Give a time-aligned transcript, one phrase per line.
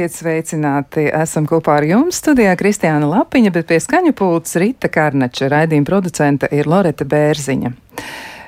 [0.00, 1.02] Esiet sveicināti!
[1.12, 6.48] Esam kopā ar jums studijā Kristiāna Lapiņa, bet pie skaņu pults Rita Karnača raidījuma producenta
[6.56, 7.72] ir Loreta Bērziņa.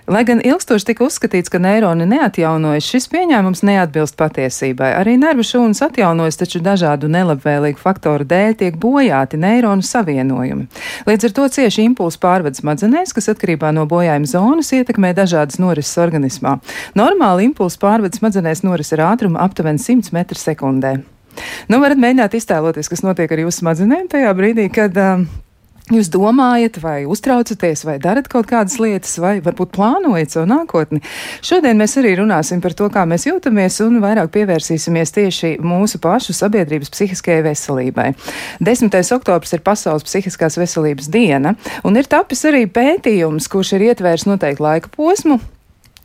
[0.08, 4.94] Lai gan ilgstoši tika uzskatīts, ka neironi neatjaunojas, šis pieņēmums neatbilst patiesībai.
[5.02, 10.66] Arī nervu šūnas atjaunojas, taču dažādu nelabvēlīgu faktoru dēļ tiek bojāti neironu savienojumi.
[11.04, 16.00] Līdz ar to cieši impulsu pārvades smadzenēs, kas atkarībā no bojājuma zonas ietekmē dažādas norises
[16.00, 16.62] organismā.
[16.96, 21.02] Normāli impulsu pārvades smadzenēs noris ar ātrumu aptuveni 100 m2.
[21.70, 25.24] Nu, varat mēģināt iztēloties, kas notiek ar jūsu smadzenēm tajā brīdī, kad uh,
[25.90, 31.00] Jūs domājat, vai uztraucaties, vai darat kaut kādas lietas, vai varbūt plānojat savu nākotni.
[31.42, 36.36] Šodien mēs arī runāsim par to, kā mēs jūtamies, un vairāk pievērsīsimies tieši mūsu pašu
[36.38, 38.12] sabiedrības psihiskajai veselībai.
[38.62, 38.94] 10.
[39.18, 44.64] oktobris ir Pasaules psihiskās veselības diena, un ir tapis arī pētījums, kurš ir ietvērs noteiktu
[44.64, 45.40] laika posmu,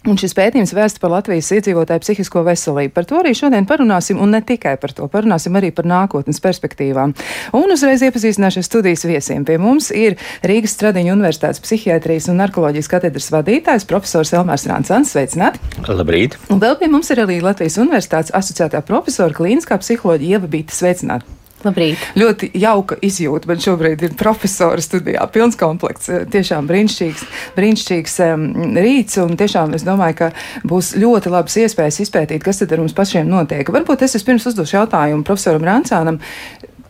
[0.08, 2.94] Un šis pētījums vēsta par Latvijas iedzīvotāju psihisko veselību.
[2.96, 5.10] Par to arī šodien parunāsim, un ne tikai par to.
[5.12, 7.12] Parunāsim arī par nākotnes perspektīvām.
[7.58, 9.44] Un uzreiz iepazīstināšu studijas viesiem.
[9.48, 10.16] Pie mums ir
[10.48, 15.12] Rīgas Stradiņa Universitātes psihiatrijas un narkoloģijas katedras vadītājs profesors Elmārs Rāncans.
[15.12, 15.60] Sveicināt!
[15.92, 16.40] Labrīt!
[16.54, 20.76] Un vēl pie mums ir arī Latvijas Universitātes asociētā profesora klīniskā psiholoģija Ieva Bīta.
[20.78, 21.37] Sveicināt!
[21.68, 22.04] Labrīt.
[22.20, 23.50] Ļoti jauka izjūta.
[23.50, 25.26] Man šobrīd ir profesora studijā.
[25.34, 26.10] Pilns komplekts.
[26.14, 27.26] Eh, tiešām brīnišķīgs,
[27.58, 29.20] brīnišķīgs um, rīts.
[29.23, 30.32] Un tiešām es domāju, ka
[30.68, 33.68] būs ļoti labas iespējas izpētīt, kas tad ar mums pašiem notiek.
[33.73, 36.22] Varbūt es vispirms uzdošu jautājumu profesoram Rancānam.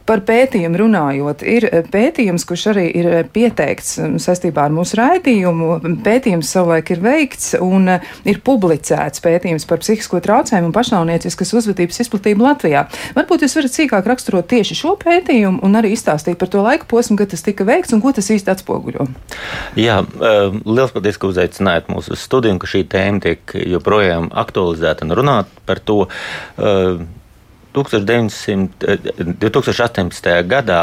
[0.08, 4.95] Par pētījumu runājot, ir eh, pētījums, kurš arī ir eh, pieteikts mm, saistībā ar mūsu
[5.02, 5.72] raidījumu.
[6.05, 11.99] Pētījums savulaik ir veikts un eh, ir publicēts pētījums par psihisko traucējumu un pašnāvnieciskas uzvedības
[12.05, 12.86] izplatību Latvijā.
[13.19, 17.20] Varbūt jūs varat sīkāk raksturot tieši šo pētījumu un arī izstāstīt par to laika posmu,
[17.20, 19.09] kad tas tika veikts un ko tas īsti atspoguļo.
[19.76, 19.99] Jā,
[20.64, 25.52] liels paldies, ka uzaicinājāt mūsu studiju un ka šī tēma tiek joprojām aktualizēta un runāt
[25.67, 26.05] par to.
[27.83, 30.27] 1900, 2018.
[30.32, 30.82] Eh, gadā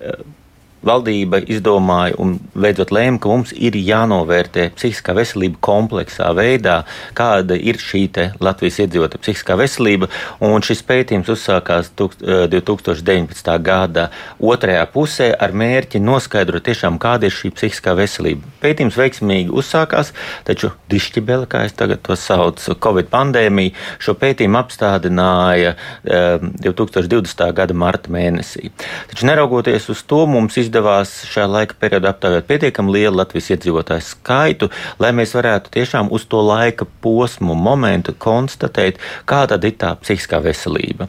[0.00, 0.22] eh,
[0.86, 6.82] valdība izdomāja un beidzot lēma, ka mums ir jānovērtē psihiskā veselība kompleksā veidā,
[7.18, 8.02] kāda ir šī
[8.42, 10.08] Latvijas iedzīvotāja psihiskā veselība.
[10.42, 13.52] Un šis pētījums uzsākās 2019.
[13.52, 14.08] Eh, gada
[14.42, 18.42] otrajā pusē ar mērķi noskaidrot tiešām, kāda ir šī psihiskā veselība.
[18.62, 20.12] Pētījums veiksmīgi uzsākās,
[20.48, 27.52] taču dišķibele, kā es tagad to saucu, Covid pandēmija, šo pētījumu apstādināja 2020.
[27.54, 28.72] gada marta mēnesī.
[29.12, 34.04] Taču neraugoties uz to, mums izdevās izdevās šajā laika periodā aptaujāt pietiekami lielu Latvijas iedzīvotāju
[34.06, 40.40] skaitu, lai mēs varētu tiešām uz to laika posmu, momentu konstatēt, kāda ir tā psihiskā
[40.42, 41.08] veselība.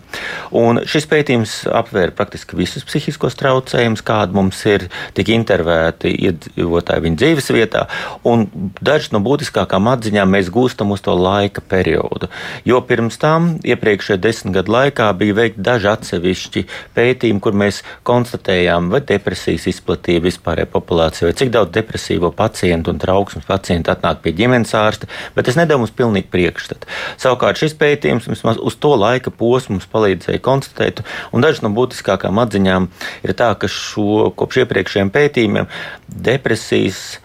[0.51, 7.22] Un šis pētījums aptvēra praktiski visus psihiskos traucējumus, kādi mums ir tik intervēti iedzīvotāji viņa
[7.24, 7.85] dzīves vietā,
[8.28, 8.47] un
[8.81, 12.28] dažas no būtiskākām atziņām mēs gūstam uz to laika periodu.
[12.68, 18.91] Jo pirms tam, iepriekšējā desmit gadu laikā, bija veikti daži atsevišķi pētījumi, kur mēs konstatējām,
[18.91, 24.21] vai depresija depresijas izplatība vispārējā populācijā, vai cik daudz depresīvo pacientu un trauksmes pacientu atnāk
[24.23, 26.87] pie ģimenes ārsta, bet tas nedod mums pilnīgi priekšstatu.
[27.21, 32.41] Savukārt šis pētījums vismaz uz to laika posmu mums palīdzēja konstatēt, un dažas no būtiskākām
[32.43, 32.89] atziņām
[33.23, 35.69] ir tā, ka šo, kopš iepriekšējiem pētījumiem
[36.07, 37.19] depresijas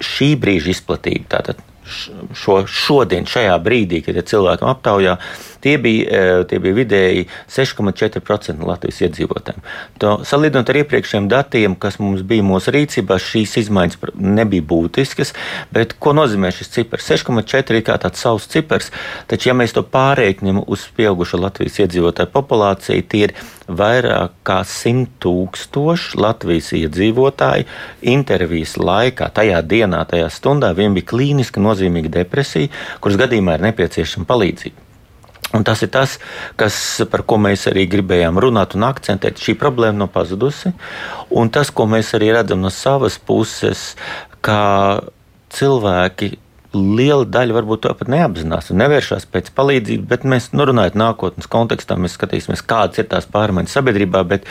[0.00, 5.16] šī brīža izplatība, tātad šo, šodien, šajā brīdī, kad ir cilvēkam aptaujā,
[5.64, 9.64] Tie bija, e, tie bija vidēji 6,4% no Latvijas iedzīvotājiem.
[10.02, 15.34] To, salīdzinot ar iepriekšējiem datiem, kas mums bija mūsu rīcībā, šīs izmaiņas nebija būtiskas.
[15.74, 17.08] Bet ko nozīmē šis cipars?
[17.10, 18.92] 6,4 ir kā tāds savs cipars,
[19.30, 25.18] taču, ja mēs to pārreiknam uz pieaugušo Latvijas iedzīvotāju populāciju, tie ir vairāk kā 100
[25.22, 27.66] tūkstoši Latvijas iedzīvotāji
[28.14, 34.28] intervijas laikā, tajā dienā, tajā stundā viņiem bija klīniski nozīmīga depresija, kuras gadījumā ir nepieciešama
[34.28, 34.85] palīdzība.
[35.54, 36.16] Un tas ir tas,
[36.58, 36.76] kas,
[37.10, 39.38] par ko mēs arī gribējām runāt un akcentēt.
[39.38, 40.72] Šī problēma nav pazudusi.
[41.30, 43.92] Un tas, ko mēs arī redzam no savas puses,
[44.42, 44.58] ka
[45.54, 46.34] cilvēki
[46.76, 51.48] liela daļa varbūt to pat neapzinās un nevēršas pēc palīdzības, bet mēs nu, runājam nākotnes
[51.50, 54.50] kontekstā, mēs skatīsimies, kādas ir tās pārmaiņas sabiedrībā, bet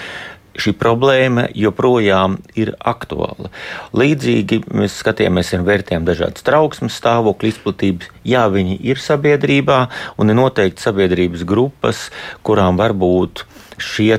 [0.60, 3.52] šī problēma joprojām ir aktuāla.
[3.96, 8.14] Līdzīgi mēs skatījāmies un vērtējām dažādas trauksmes stāvokļu izplatības.
[8.28, 9.82] Jā, viņi ir sabiedrībā
[10.22, 12.08] un ir noteikti sabiedrības grupas,
[12.46, 13.46] kurām var būt
[13.82, 14.16] šie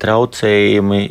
[0.00, 1.04] traucējumi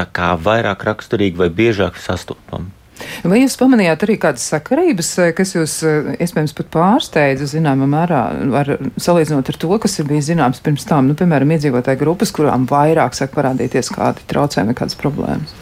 [0.00, 2.79] vairāk raksturīgi vai biežāk sastopami.
[3.24, 5.76] Vai jūs pamanījāt arī kādas sakarības, kas jūs
[6.20, 8.22] iespējams pat pārsteidza zināmā mērā,
[8.60, 12.66] ar, salīdzinot ar to, kas ir bijis zināms pirms tam, nu, piemēram, iedzīvotāju grupas, kurām
[12.70, 15.54] vairāk sāk parādīties kādi traucējumi, kādas problēmas?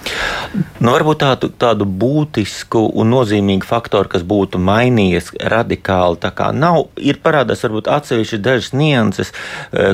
[0.79, 6.89] Nu, varbūt tādu, tādu būtisku un nozīmīgu faktoru, kas būtu mainījies radikāli, tā kā nav,
[6.97, 9.33] ir parādās varbūt atsevišķi dažas nianses,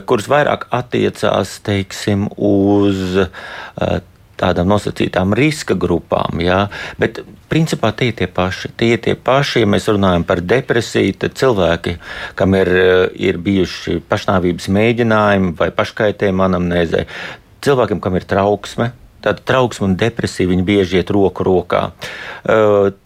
[0.09, 3.21] kuras vairāk attiecās, teiksim, uz
[4.41, 6.41] tādām nosacītām riska grupām.
[6.43, 6.65] Jā.
[7.01, 7.21] Bet
[7.51, 8.73] principā tie ir tie paši.
[8.79, 11.97] Tie ir tie paši, ja mēs runājam par depresiju, tad cilvēki,
[12.39, 12.71] kam ir,
[13.15, 17.07] ir bijuši pašnāvības mēģinājumi vai paškaitējuma anamnēzē,
[17.65, 18.93] cilvēkiem, kam ir trauksme.
[19.25, 21.87] Tāda trauksme un depresija viņi bieži iet roku rokā.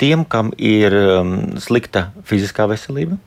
[0.03, 0.97] Tiem, kam ir
[1.63, 3.21] slikta fiziskā veselība,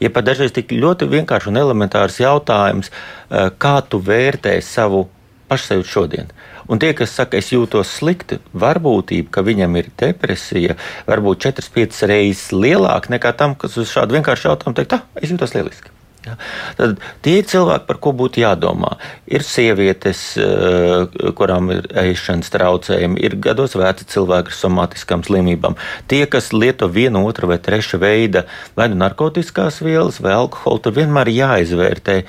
[0.00, 2.90] Ja pat dažreiz tik ļoti vienkāršs un elementārs jautājums,
[3.30, 5.06] kā tu vērtē savu
[5.50, 6.30] pašsajūtu šodien.
[6.70, 10.76] Un tie, kas saka, es jūtos slikti, varbūtība, ka viņam ir depresija,
[11.10, 15.56] varbūt 4-5 reizes lielāka nekā tam, kas uz šādu vienkāršu jautājumu teikt, ah, es jūtos
[15.56, 15.90] lieliski.
[16.26, 16.34] Ja?
[16.76, 18.92] Tad tie ir cilvēki, par ko būtu jādomā.
[19.24, 25.78] Ir sievietes, eh, kurām ir ēšanas traucējumi, ir gados veci cilvēki ar somatiskām slimībām.
[26.06, 28.44] Tie, kas lieto vienu, otru vai trešu veidu,
[28.76, 32.24] vai nu narkotikās vielas, vai alkoholu, tur vienmēr jāizvērtē,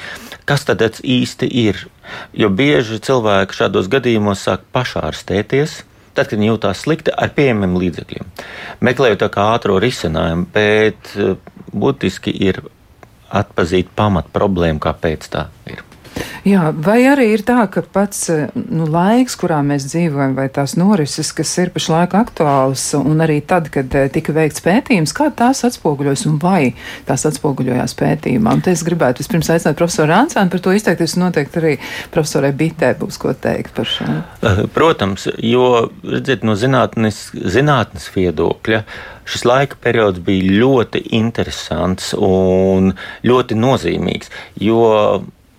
[0.45, 1.87] kas tad īsti ir.
[2.37, 5.81] Jo bieži cilvēki šādos gadījumos sāk pašārstēties.
[6.11, 8.31] Tad, kad viņi jūtas slikti ar pieejamiem līdzekļiem,
[8.83, 11.37] meklējot tā kā ātrā risinājumu, bet eh,
[11.71, 12.59] būtiski ir
[13.31, 15.85] atpazīt pamat problēmu, kāpēc tā ir.
[16.41, 18.25] Jā, vai arī ir tā, ka pats
[18.55, 23.69] nu, laiks, kurā mēs dzīvojam, vai tās norises, kas ir pašlaik aktuāls, un arī tad,
[23.73, 26.73] kad eh, tika veikts pētījums, kā tās atspoguļojas un vai
[27.05, 28.55] tās atspoguļojās pētījumā?
[28.57, 31.73] Un te es gribētu vispirms aicināt profesoru Ansānu par to izteikties, un noteikti arī
[32.13, 34.07] profesorai Bitē būs ko teikt par šo.
[34.41, 38.81] Eh, protams, jo, redziet, no zinātnes, zinātnes viedokļa
[39.29, 42.95] šis laika periods bija ļoti interesants un
[43.27, 44.81] ļoti nozīmīgs, jo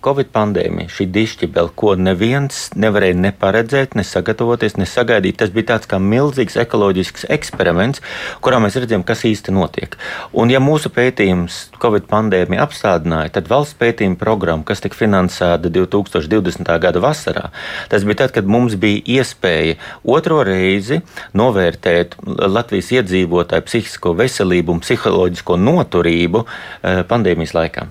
[0.03, 5.37] Covid pandēmija, šī dišķibela, ko neviens nevarēja ne paredzēt, ne sagatavoties, ne sagaidīt.
[5.39, 8.03] Tas bija tāds kā milzīgs ekoloģisks eksperiments,
[8.43, 9.95] kurā mēs redzējām, kas īsti notiek.
[10.35, 16.73] Un, ja mūsu pētījums Covid pandēmija apstādināja, tad valsts pētījuma programma, kas tika finansēta 2020.
[16.83, 17.49] gada vasarā,
[17.91, 20.99] tas bija tad, kad mums bija iespēja otro reizi
[21.37, 27.87] novērtēt Latvijas iedzīvotāju psihisko veselību un psiholoģisko noturību eh, pandēmijas laikā.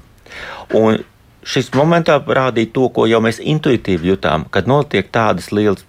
[0.77, 1.01] Un
[1.43, 5.85] šis momentā rādīja to, ko jau mēs intuitīvi jutām, kad notiek tādas lielas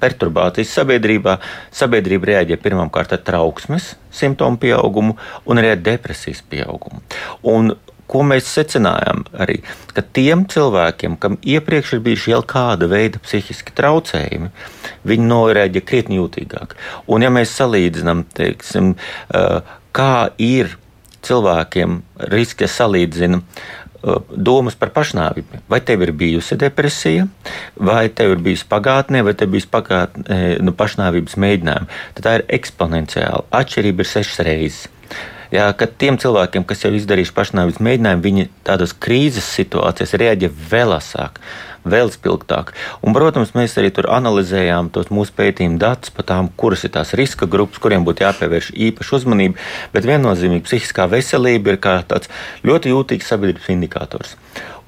[0.00, 1.38] perturbācijas sabiedrībā.
[1.74, 5.14] Sabiedrība reaģē pirmkārt ar trauksmes simptomu pieaugumu
[5.46, 7.02] un arī ar depresijas pieaugumu.
[7.46, 7.76] Un
[8.08, 9.60] ko mēs secinājām arī,
[9.92, 14.50] ka tiem cilvēkiem, kam iepriekš ir bijuši jau kāda veida psihiski traucējumi,
[15.08, 16.74] viņi noreaģē krietni jūtīgāk.
[17.12, 18.94] Un ja mēs salīdzinām, teiksim,
[19.92, 20.78] kā ir
[21.28, 22.00] cilvēkiem,
[22.32, 23.42] riski salīdzina
[24.30, 25.62] domas par pašnāvību.
[25.70, 27.26] Vai tev ir bijusi depresija,
[27.74, 31.98] vai tev ir bijusi pagātnē, vai tev ir bijusi pagātnē, nu, pašnāvības mēģinājumi.
[32.18, 33.48] Tad tā ir eksponenciāla.
[33.58, 34.86] Atšķirība ir sešas reizes.
[35.54, 40.92] Jā, kad tiem cilvēkiem, kas jau izdarījuši pašnāvības mēģinājumu, viņi tādos krīzes situācijās reaģē vēl
[40.98, 41.40] asāk
[41.88, 42.72] vēl spilgtāk.
[43.00, 47.14] Un, protams, mēs arī tur analizējām tos mūsu pētījumu datus par tām, kuras ir tās
[47.18, 49.60] riska grupas, kuriem būtu jāpievērš īpaša uzmanība.
[49.94, 52.32] Bet viennozīmīgi psihiskā veselība ir tāds
[52.66, 54.36] ļoti jūtīgs sabiedrības indikators.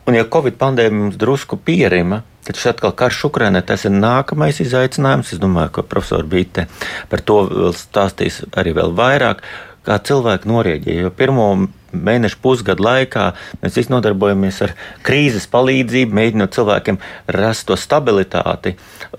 [0.08, 4.58] Un, ja Covid pandēmija mums drusku pierima, tad šis atkal karš Ukrainē, tas ir nākamais
[4.64, 5.34] izaicinājums.
[5.34, 6.66] Es domāju, ka profesori Bīte
[7.12, 9.44] par to vēl stāstīs arī vēl vairāk
[9.86, 11.04] kā cilvēki norēģēja.
[11.06, 11.50] Jo pirmo
[11.90, 13.24] mēnešu pusgadu laikā
[13.62, 14.74] mēs visi nodarbojamies ar
[15.06, 17.00] krīzes palīdzību, mēģinot cilvēkiem
[17.34, 18.76] rast to stabilitāti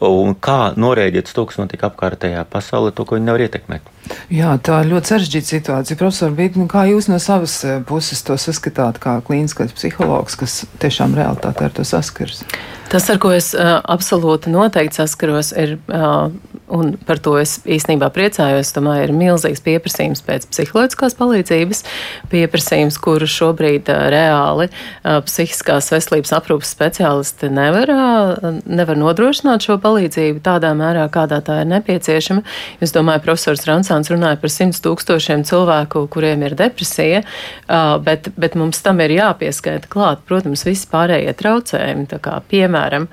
[0.07, 3.89] un kā norēģēt to, kas notiek apkārtējā pasaulē, to, ko viņi nevar ietekmēt.
[4.33, 5.99] Jā, tā ir ļoti sarežģīta situācija.
[5.99, 10.61] Profesor Bīt, nu kā jūs no savas eh, puses to saskatāt kā klīniskais psihologs, kas
[10.81, 12.45] tiešām realitātē ar to saskars?
[12.91, 16.27] Tas, ar ko es uh, absolūti noteikti saskaros, ir, uh,
[16.75, 21.85] un par to es īstenībā priecājos, domāju, ir milzīgs pieprasījums pēc psiholoģiskās palīdzības,
[22.33, 29.79] pieprasījums, kuru šobrīd uh, reāli uh, psihiskās veselības aprūpas speciālisti nevar, uh, nevar nodrošināt šo
[29.79, 32.43] palīdzību tādā mērā, kādā tā ir nepieciešama.
[32.83, 38.59] Es domāju, profesors Ransāns runāja par simts tūkstošiem cilvēku, kuriem ir depresija, uh, bet, bet
[38.59, 43.07] mums tam ir jāpieskaita klāt, protams, visi pārējie traucējumi, tā kā piemēram, piemēram,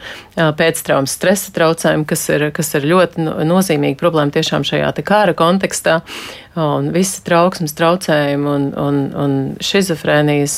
[0.58, 6.00] pēctraumas stresa traucējumi, kas ir, kas ir ļoti nozīmīga problēma tiešām šajā kara kontekstā.
[6.56, 10.54] Un visi trauksmes traucējumi un, un, un šizofrēnijas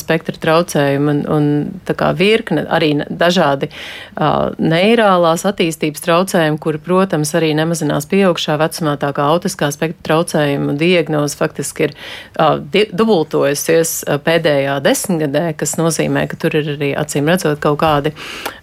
[0.00, 1.46] spektra traucējumi un, un
[1.88, 8.96] tā kā virkne arī dažādi uh, neirālās attīstības traucējumi, kuri, protams, arī nemazinās pieaugšā vecumā,
[9.00, 11.96] tā kā autiskā spektra traucējumu diagnoze faktiski ir
[12.38, 12.58] uh,
[12.92, 18.14] dubultojusies pēdējā desmitgadē, kas nozīmē, ka tur ir arī acīm redzot kaut kādi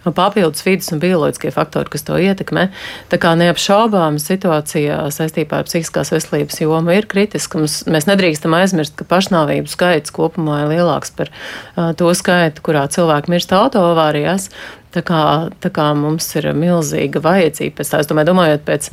[0.06, 2.68] papildus vidas un bioloģiskie faktori, kas to ietekmē.
[3.10, 7.62] Tā kā neapšaubām situācijā saistībā ar psihiskās veselības jomu ir kritiska.
[7.62, 12.86] Mums, mēs nedrīkstam aizmirst, ka pašnāvību skaits kopumā ir lielāks par uh, to skaitu, kurā
[12.92, 14.50] cilvēki mirst autoavārijās.
[14.96, 15.22] Tā kā,
[15.60, 18.92] tā kā mums ir milzīga vajadzība pēc tā, es domāju, domājot pēc,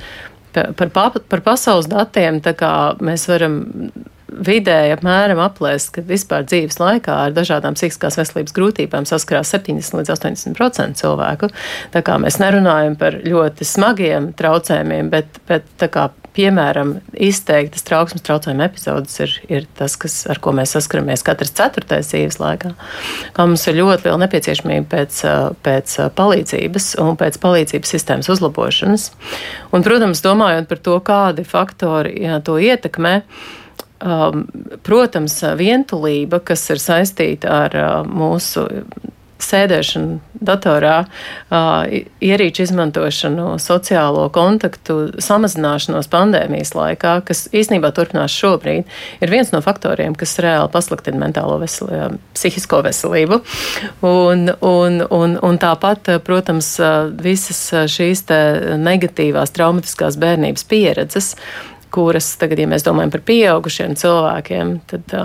[0.54, 3.62] par, par, par pasaules datiem, tā kā mēs varam
[4.34, 10.14] vidēji apmēram aplēst, ka vispār dzīves laikā ar dažādām psihiskās veselības grūtībām saskarās 70 līdz
[10.16, 11.50] 80% cilvēku.
[11.94, 18.24] Tā kā mēs nerunājam par ļoti smagiem traucējumiem, bet, bet tā kā piemēram, izteiktas trauksmes
[18.26, 22.74] traucējuma epizodes ir, ir tas, kas, ar ko mēs saskaramies katrs ceturtais dzīves laikā.
[23.36, 25.22] Kā mums ir ļoti liela nepieciešamība pēc,
[25.66, 29.10] pēc palīdzības un pēc palīdzības sistēmas uzlabošanas.
[29.72, 33.20] Un, protams, domājot par to, kādi faktori jā, to ietekmē.
[34.04, 34.48] Um,
[34.84, 38.66] protams, vientulība, kas ir saistīta ar uh, mūsu
[39.42, 48.88] sēdēšanu datorā, uh, ierīču izmantošanu, sociālo kontaktu samazināšanos pandēmijas laikā, kas īstenībā turpinās šobrīd,
[49.24, 53.42] ir viens no faktoriem, kas reāli pasliktina mentālo veselību, psihisko veselību.
[54.06, 56.76] Un, un, un, un tāpat, protams,
[57.24, 58.26] visas šīs
[58.80, 61.34] negatīvās, traumatiskās bērnības pieredzes
[61.94, 65.18] kuras tagad, ja mēs domājam par pieaugušiem cilvēkiem, tad.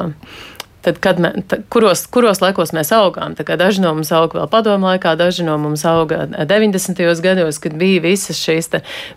[0.83, 3.35] Tad, kad mē, tad, kuros, kuros laikos mēs augām?
[3.35, 7.03] Daži no mums auga vēl padomu laikā, daži no mums auga 90.
[7.25, 8.71] gados, kad bija visas šīs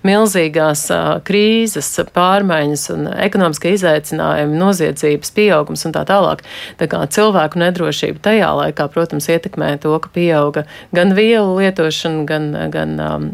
[0.08, 0.88] milzīgās
[1.28, 6.42] krīzes, pārmaiņas un ekonomiskie izaicinājumi, noziedzības pieaugums un tā tālāk.
[6.82, 10.66] Tā kā cilvēku nedrošība tajā laikā, protams, ietekmē to, ka pieauga
[10.98, 13.32] gan vielu lietošana, gan, gan um,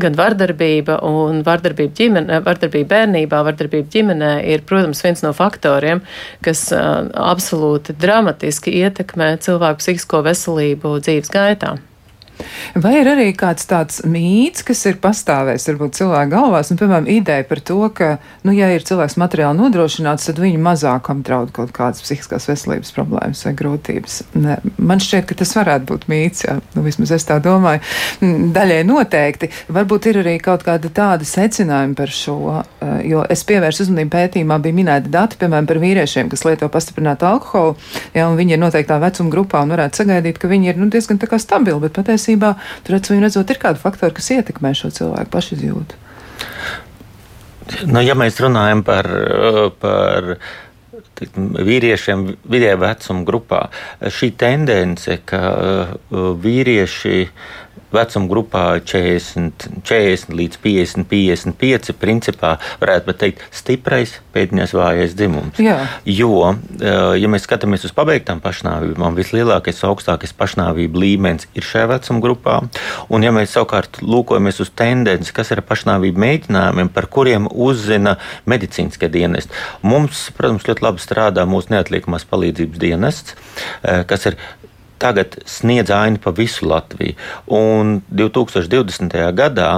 [0.00, 6.04] gan vardarbība un vardarbība, ģimene, vardarbība bērnībā, vardarbība ģimenē ir, protams, viens no faktoriem,
[6.44, 11.76] kas uh, absolūti dramatiski ietekmē cilvēku psihisko veselību dzīves gaitā.
[12.78, 17.46] Vai ir arī kāds tāds mīts, kas ir pastāvējis varbūt cilvēku galvās, nu, piemēram, ideja
[17.48, 18.10] par to, ka,
[18.46, 23.44] nu, ja ir cilvēks materiāli nodrošināts, tad viņu mazāk apdraud kaut kādas psihiskās veselības problēmas
[23.46, 24.20] vai grūtības.
[24.38, 27.82] Ne, man šķiet, ka tas varētu būt mīts, jā, nu, vismaz es tā domāju.
[28.22, 29.50] Mm, daļai noteikti.
[29.74, 34.60] Varbūt ir arī kaut kāda tāda secinājuma par šo, eh, jo es pievēršu uzmanību pētījumā,
[34.62, 37.76] bija minēti dati, piemēram, par vīriešiem, kas lieto pastiprinātu alkoholu,
[38.14, 41.18] jā, un viņi ir noteiktā vecuma grupā un varētu sagaidīt, ka viņi ir, nu, diezgan
[41.18, 42.54] tā kā stabili, bet patiesībā patiesībā
[42.84, 45.94] tur acīm redzot ir kādi faktori, kas ietekmē šo cilvēku pašizjūtu.
[47.88, 49.06] Nu, ja mēs runājam par,
[49.80, 50.38] par
[51.18, 53.62] vīriešiem vidējā vecuma grupā,
[54.00, 55.40] šī tendence, ka
[56.10, 57.28] vīrieši
[57.94, 65.60] vecuma grupā 40, 40 līdz 50, 55, principā varētu teikt, stiprais pēdiņās vājais dzimums.
[65.62, 65.78] Jā.
[66.06, 72.24] Jo, eh, ja mēs skatāmies uz pabeigtām pašnāvībām, vislielākais, augstākais pašnāvību līmenis ir šajā vecuma
[72.24, 72.58] grupā.
[73.08, 78.18] Un, ja mēs savukārt lūkojamies uz tendenci, kas ir pašnāvību mēģinājumiem, par kuriem uzzina
[78.48, 83.36] medicīniskie dienesti, mums, protams, ļoti labi strādā mūsu neatliekamās palīdzības dienests,
[83.82, 84.38] eh, kas ir
[85.00, 87.16] tagad sniedz ainu pa visu Latviju.
[87.46, 89.16] Un 2020.
[89.38, 89.70] gadā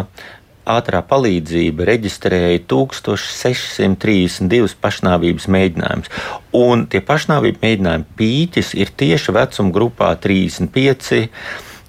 [0.71, 6.09] ātrā palīdzība reģistrēja 1632 pašnāvības mēģinājumus.
[6.57, 11.29] Un tie pašnāvību mēģinājumu pīķis ir tieši vecuma grupā 35.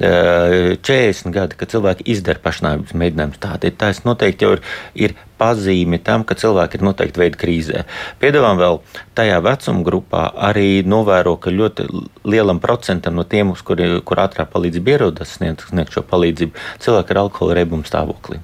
[0.02, 3.42] 40 gadi, kad cilvēki izdara pašnāvības mēģinājumus.
[3.44, 4.62] Tātad tas noteikti jau ir,
[4.98, 7.84] ir pazīme tam, ka cilvēki ir noteikti veidi krīzē.
[8.22, 8.80] Piedāvām vēl
[9.18, 11.88] tajā vecuma grupā arī novēro, ka ļoti
[12.30, 17.14] lielam procentam no tiem, uz kuri, kur ātrā palīdzība ierodas sniegt, sniegt šo palīdzību, cilvēki
[17.14, 18.40] ir alkohola reibuma stāvoklī.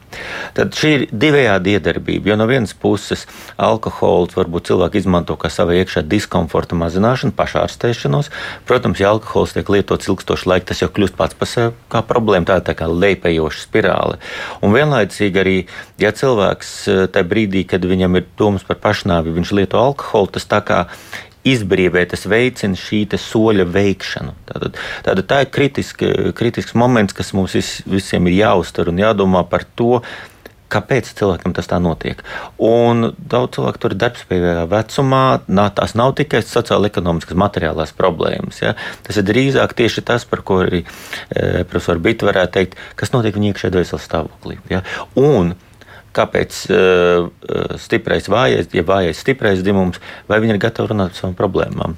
[0.57, 3.27] Tad šī ir divējādi iedarbība, jo no vienas puses
[3.61, 8.31] alkohols varbūt cilvēki izmanto kā savu iekšā diskomforta mazināšanu, pašārstēšanos.
[8.67, 12.47] Protams, ja alkohols tiek lietots ilgstošu laiku, tas jau kļūst pats par sevi kā problēma,
[12.49, 14.17] tā ir tā kā lejpējoša spirāle.
[14.65, 15.57] Un vienlaicīgi arī,
[16.01, 20.63] ja cilvēks tajā brīdī, kad viņam ir domas par pašnāvi, viņš lieto alkoholu, tas tā
[20.65, 20.85] kā
[21.47, 24.33] izbrīvē, tas veicina šī soļa veikšanu.
[24.49, 29.45] Tātad, tātad tā ir kritiska, kritisks moments, kas mums vis, visiem ir jāuztver un jādomā
[29.49, 30.01] par to.
[30.67, 32.19] Kāpēc cilvēkam tas tā notiek?
[32.59, 35.21] Un daudz cilvēku tur ir darbspējīgā vecumā.
[35.47, 38.59] Nā, tās nav tikai sociāla-ekonomiskas, materiālās problēmas.
[38.59, 38.73] Ja?
[39.07, 43.39] Tas ir drīzāk tieši tas, par ko arī e, profesors Bita varētu teikt, kas notiek
[43.39, 44.59] viņa iekšējā dvēseles stāvoklī.
[44.73, 44.83] Ja?
[45.15, 45.55] Un
[46.17, 47.29] kāpēc uh,
[47.81, 51.97] stiprais vājais, ja vājais stiprais dzimums, vai viņi ir gatavi runāt par savām problēmām.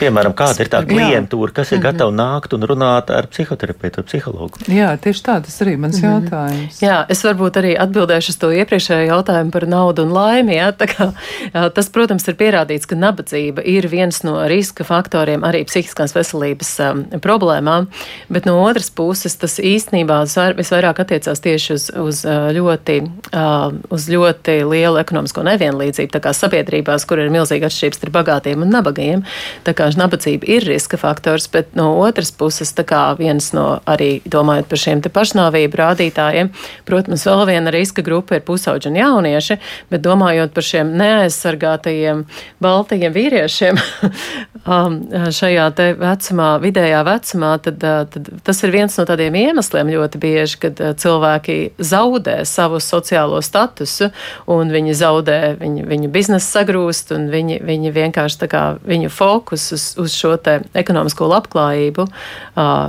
[0.00, 1.86] Piemēram, kāda ir tā klientūra, kas ir mm -hmm.
[1.90, 4.64] gatava nākt un runāt ar psihoterapeitu, ar psihologu?
[4.68, 6.12] Jā, tieši tā, tas arī mans mm -hmm.
[6.12, 6.82] jautājums.
[6.82, 10.56] Jā, es varbūt arī atbildēšu uz to iepriekšējo jautājumu par naudu un laimi.
[10.56, 11.12] Jā, kā,
[11.76, 17.04] tas, protams, ir pierādīts, ka nabadzība ir viens no riska faktoriem arī psihiskās veselības um,
[17.20, 17.86] problēmām,
[18.28, 20.22] bet no otras puses tas īstenībā
[20.56, 22.24] visvairāk attiecās tieši uz, uz
[22.56, 23.51] ļoti, uh,
[23.92, 29.24] uz ļoti lielu ekonomisko nevienlīdzību, sabiedrībās, kur ir milzīga atšķirības starp bagātiem un nabagiem.
[29.66, 34.68] Tā kā nabadzība ir riska faktors, bet no otras puses, kā viens no arī domājot
[34.70, 36.50] par šiem pašnāvību rādītājiem,
[36.88, 39.58] protams, vēl viena riska grupa ir pusauģi un jaunieši,
[39.92, 42.24] bet domājot par šiem neaizsargātajiem
[42.62, 43.80] baltajiem vīriešiem
[44.74, 44.98] um,
[45.34, 50.22] šajā te vecumā, vidējā vecumā, tad, uh, tad tas ir viens no tādiem iemesliem ļoti
[50.22, 54.10] bieži, kad uh, cilvēki zaudē savu sociālo statusu
[54.50, 59.68] un viņi zaudē, viņu, viņu biznesa sagrūst un viņi, viņi vienkārši tā kā viņu fokus
[59.76, 62.06] uz, uz šo te ekonomisko labklājību,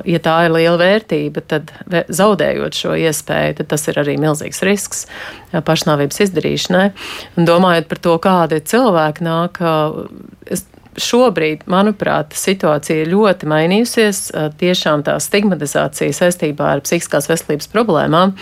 [0.09, 1.73] ja tā ir liela vērtība, tad
[2.09, 5.05] zaudējot šo iespēju, tad tas ir arī milzīgs risks
[5.53, 6.85] pašnāvības izdarīšanai.
[7.37, 9.59] Un domājot par to, kādi cilvēki nāk,
[10.49, 10.65] es
[10.99, 14.19] šobrīd, manuprāt, situācija ļoti mainījusies.
[14.59, 18.35] Tiešām tā stigmatizācija saistībā ar psihiskās veselības problēmām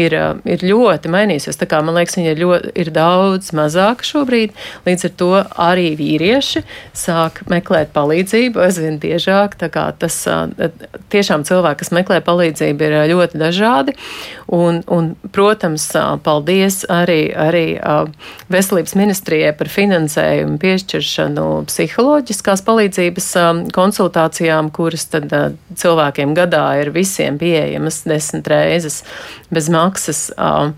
[0.00, 0.16] ir,
[0.48, 1.58] ir ļoti mainījusies.
[1.60, 4.54] Tā kā, man liekas, viņa ir, ļoti, ir daudz mazāka šobrīd.
[4.88, 5.30] Līdz ar to
[5.68, 6.64] arī vīrieši
[6.96, 9.58] sāk meklēt palīdzību aizvien biežāk.
[9.58, 10.18] Tas
[11.12, 13.96] tiešām cilvēki, kas meklē palīdzību, ir ļoti dažādi.
[14.48, 15.90] Un, un, protams,
[16.24, 17.66] paldies arī, arī
[18.48, 26.62] veselības ministrijai par finansējumu piešķiršanu psiholoģiju psiholoģiskās palīdzības um, konsultācijām, kuras tad uh, cilvēkiem gadā
[26.78, 29.00] ir visiem pieejamas desmit reizes
[29.50, 30.28] bez maksas.
[30.38, 30.76] Um,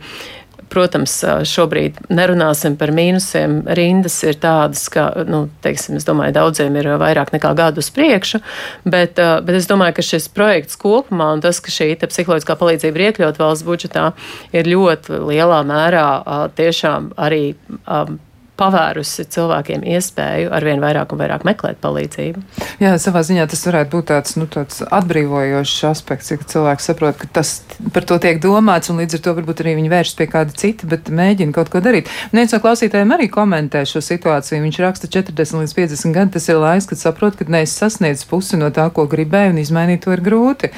[0.72, 3.58] protams, uh, šobrīd nerunāsim par mīnusiem.
[3.76, 8.40] Rindas ir tādas, ka, nu, teiksim, es domāju, daudziem ir vairāk nekā gadu uz priekšu,
[8.88, 12.96] bet, uh, bet es domāju, ka šis projekts kopumā un tas, ka šī psiholoģiskā palīdzība
[12.96, 14.08] ir iekļaut valsts budžetā,
[14.56, 16.08] ir ļoti lielā mērā
[16.56, 17.44] tiešām arī
[17.84, 18.16] um,
[18.60, 22.42] pavērusi cilvēkiem iespēju arvien vairāk un vairāk meklēt palīdzību.
[22.82, 27.30] Jā, savā ziņā tas varētu būt tāds, nu, tāds atbrīvojošs aspekts, ka cilvēks saprot, ka
[27.40, 27.54] tas
[27.94, 30.88] par to tiek domāts, un līdz ar to varbūt arī viņi vēršas pie kāda cita,
[30.90, 32.10] bet mēģina kaut ko darīt.
[32.30, 34.62] Un viens no klausītājiem arī komentē šo situāciju.
[34.66, 38.60] Viņš raksta 40 līdz 50 gadi, tas ir laiks, kad saprot, ka neesi sasniedzis pusi
[38.60, 40.72] no tā, ko gribēji, un izmainīt to ir grūti.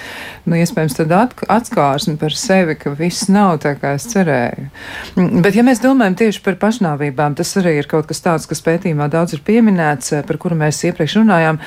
[0.47, 1.15] Nu, iespējams, tad
[1.53, 4.69] atskārsmi par sevi, ka viss nav tā, kā es cerēju.
[5.17, 8.61] Bet, ja mēs domājam tieši par pašnāvībām, tas arī arī ir kaut kas tāds, kas
[8.65, 11.59] pētījumā daudz ir pieminēts, eh, par kuru mēs iepriekš runājām.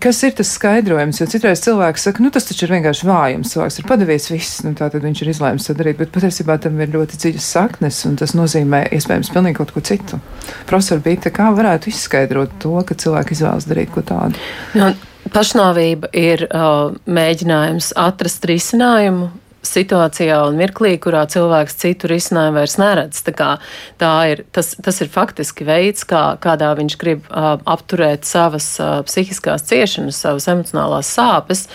[0.00, 1.20] Kas ir tas skaidrojums?
[1.20, 3.52] Jo citreiz cilvēks saka, nu tas taču ir vienkārši vājums.
[3.52, 6.80] Cilvēks ir padavies viss, nu tā tad viņš ir izlēms to darīt, bet patiesībā tam
[6.80, 10.20] ir ļoti dziļas saknes, un tas nozīmē iespējams pilnīgi kaut ko citu.
[10.66, 14.40] Profesor Bīta, kā varētu izskaidrot to, ka cilvēki izvēlas darīt ko tādu?
[14.74, 14.94] Nu,
[15.26, 19.32] Pašnāvība ir uh, mēģinājums atrast risinājumu
[19.74, 23.22] situācijā un mirklī, kurā cilvēks citu risinājumu vairs neredz.
[23.26, 23.50] Tā,
[24.00, 29.00] tā ir, tas, tas ir faktiski veids, kā, kādā viņš grib uh, apturēt savas uh,
[29.08, 31.66] psihiskās ciešanas, savas emocionālās sāpes.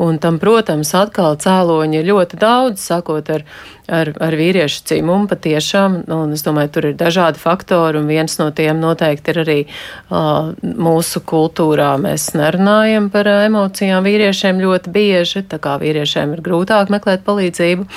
[0.00, 3.46] Un tam, protams, atkal cēloņi ir ļoti daudz, sākot ar
[3.90, 8.48] ar, ar vīriešu dzimumu patiešām, un es domāju, tur ir dažādi faktori, un viens no
[8.56, 11.92] tiem noteikti ir arī uh, mūsu kultūrā.
[12.02, 17.88] Mēs nerunājam par emocijām vīriešiem ļoti bieži, tā kā vīriešiem ir grūtāk meklēt palīdzību.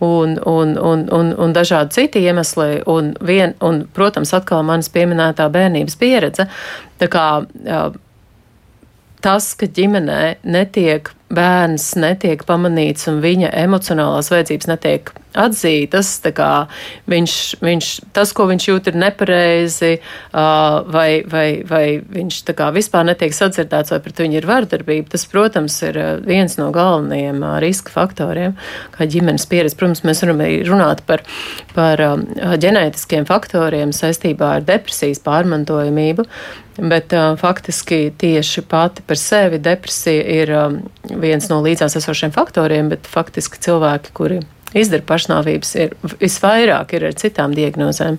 [0.00, 5.50] Un, un, un, un, un dažādi citi iemesli, un, vien, un, protams, atkal manas pieminētā
[5.52, 6.46] bērnības pieredze.
[7.12, 7.98] Kā uh,
[9.20, 16.10] tas, ka ģimenē netiek bērns netiek pamanīts un viņa emocionālās vajadzības netiek atzītas,
[17.10, 19.92] viņš, viņš, tas, ko viņš jūt, ir nepareizi,
[20.32, 22.42] vai, vai, vai viņš
[22.74, 27.94] vispār netiek sadzirdēts, vai pret viņu ir vardarbība, tas, protams, ir viens no galvenajiem riska
[27.94, 28.56] faktoriem,
[28.96, 29.78] kā ģimenes pieredze.
[29.80, 31.24] Protams, mēs varam runāt par,
[31.76, 32.02] par
[32.60, 36.26] ģenētiskiem faktoriem saistībā ar depresijas pārmantojamību,
[36.90, 40.54] bet faktiski tieši pati par sevi depresija ir
[41.20, 44.40] viens no līdzās esošiem faktoriem, bet faktiski cilvēki, kuri
[44.76, 48.18] izdara pašnāvības, ir visvairāk ir ar citām diagnozēm.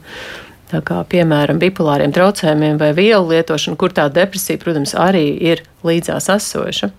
[0.72, 6.30] Tā kā, piemēram, bipolāriem traucējumiem vai vielu lietošana, kur tā depresija, protams, arī ir līdzās
[6.32, 6.94] esoša.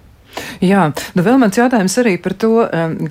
[0.63, 2.53] Jā, nu vēl mans jautājums arī par to,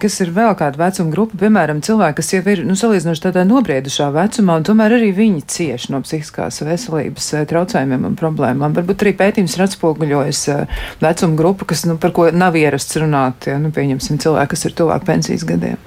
[0.02, 4.08] kas ir vēl kāda vecuma grupa, piemēram, cilvēki, kas jau ir, nu, salīdzinoši tādā nobriedušā
[4.16, 8.76] vecumā, un tomēr arī viņi cieš no psihiskās veselības eh, traucējumiem un problēmām.
[8.78, 13.50] Varbūt arī pētījums ir atspoguļojis eh, vecuma grupu, kas, nu, par ko nav ierasts runāt,
[13.52, 15.80] ja, nu, pieņemsim cilvēki, kas ir tuvāk pensijas gadiem.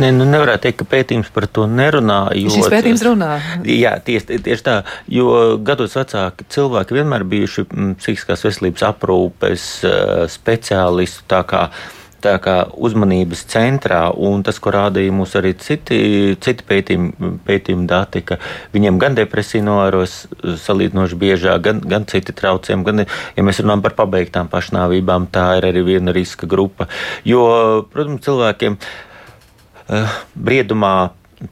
[0.00, 2.20] Ne, nu nevarētu teikt, ka pētījums par to nerunā.
[2.36, 3.30] Jo, Šis pētījums runā.
[3.70, 4.76] Jā, tieši, tieši tā,
[5.12, 7.66] jo gados vecāki cilvēki vienmēr bijuši
[8.00, 10.26] psihiskās veselības aprūpes eh,
[10.66, 11.26] speciālisti.
[11.28, 11.70] Tā kā
[12.24, 18.22] tā kā uzmanības centrā, un tas, ko rādīja mums arī citi, citi pētījumi, pētījumi dati,
[18.26, 18.38] ka
[18.72, 20.14] viņiem gan depresija novēros
[20.64, 23.04] salīdzinoši biežāk, gan, gan citi traucējumi, gan,
[23.36, 26.88] ja mēs runājam par pabeigtām pašnāvībām, tā ir arī viena riska grupa.
[27.28, 27.44] Jo,
[27.92, 30.94] protams, cilvēkiem uh, briedumā,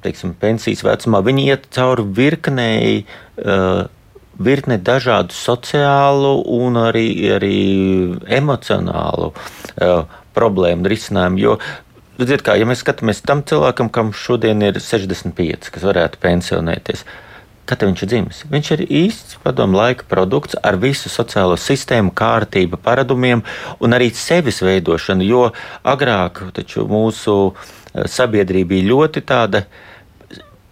[0.03, 3.05] teiksim, pensijas vecumā, viņi iet cauri virknei.
[3.39, 3.85] Uh,
[4.39, 7.59] virkne dažādu sociālu un arī, arī
[8.39, 11.43] emocionālu uh, problēmu risinājumu.
[11.43, 11.59] Jo,
[12.19, 17.07] redziet, kā, ja mēs skatāmies tam cilvēkam, kam šodien ir 65, kas varētu pensionēties,
[17.65, 18.43] Kad viņš ir dzimis?
[18.53, 23.41] Viņš ir īsts padomu laika produkts ar visu sociālo sistēmu, kārtību, paradumiem
[23.81, 25.25] un arī sevis veidošanu.
[25.25, 25.47] Jo
[25.81, 26.43] agrāk
[26.93, 29.65] mūsu eh, sabiedrība bija ļoti tāda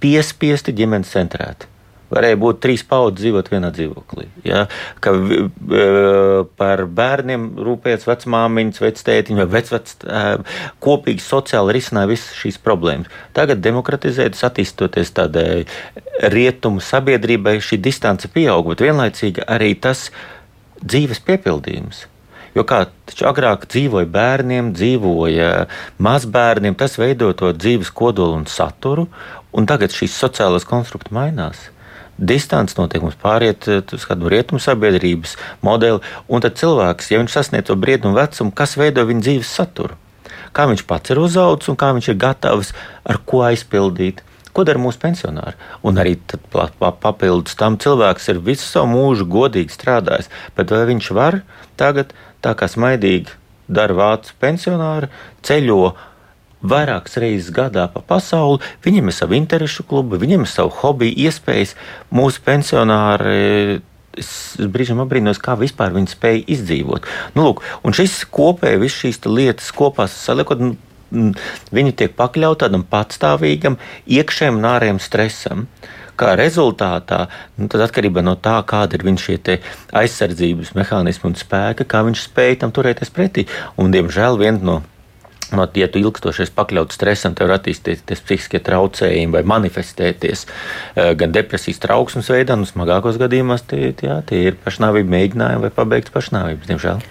[0.04, 1.71] piespiesti ģimenes centrēta
[2.12, 4.26] varēja būt trīs paudzes dzīvot vienā dzīvoklī.
[4.46, 4.66] Ja?
[5.04, 5.14] Ka
[6.58, 9.94] par bērniem rūpējas vecmāmiņas, vectētiņa vai vecvec
[10.84, 13.10] kopīgi sociāli risināja visas šīs problēmas.
[13.36, 15.64] Tagad demokratizētas, attīstoties tādai
[16.32, 20.10] rietumu sabiedrībai, šī distance pieaug, bet vienlaicīgi arī tas
[20.82, 22.06] dzīves piepildījums.
[22.52, 25.52] Jo kā taču agrāk dzīvoja bērniem, dzīvoja
[26.04, 29.06] mazbērniem, tas veido to dzīves kodolu un saturu,
[29.56, 31.70] un tagad šīs sociālās konstrukti mainās
[32.18, 37.36] distance notiek, mums pāriet eh, uz kādu rietumu sabiedrības modeli, un tad cilvēks, ja viņš
[37.36, 39.98] sasniedz to briedumu vecumu, kas veido viņa dzīves saturu?
[40.52, 42.74] Kā viņš pats ir uzaugusi un kā viņš ir gatavs
[43.08, 44.20] ar ko aizpildīt.
[44.52, 45.56] Ko dara mūsu pensionāri?
[45.80, 46.18] Un arī
[47.00, 50.28] papildus tam cilvēks ir visu savu mūžu godīgi strādājis.
[50.56, 51.40] Bet vai viņš var
[51.80, 52.12] tagad,
[52.44, 53.32] tā kā smaidīgi
[53.72, 55.08] dara vācu pensionāri,
[55.46, 56.11] ceļot
[56.62, 58.62] vairākas reizes gadā pa pasauli.
[58.84, 61.74] Viņiem ir savi interesu klubi, viņiem ir savu hobiju, iespējas.
[62.14, 63.80] Mūsu pensionāri
[64.18, 67.08] es brīžiem apbrīnos, kā vispār viņi spēja izdzīvot.
[67.36, 71.32] Nu, lūk, un šis kopēji, visas šīs lietas kopā saliekot, nu,
[71.72, 75.66] viņi tiek pakļauti tādam patstāvīgam iekšējam un ārējam stresam.
[76.20, 77.24] Kā rezultātā,
[77.56, 79.56] nu, atkarībā no tā, kāda ir viņa
[79.96, 83.46] aizsardzības mehānismi un spēka, kā viņš spēj tam turēties pretī.
[83.80, 84.76] Un, diemžēl, viena no
[85.52, 91.12] No, ja tu ilgstoši esi pakļauts stresam, tev var attīstīties psihiskie traucējumi vai manifestēties eh,
[91.18, 96.14] gan depresijas trauksmes veidā, nu, smagākos gadījumos tie, jā, tie ir pašnāvību mēģinājumi vai pabeigts
[96.14, 97.04] pašnāvības, diemžēl.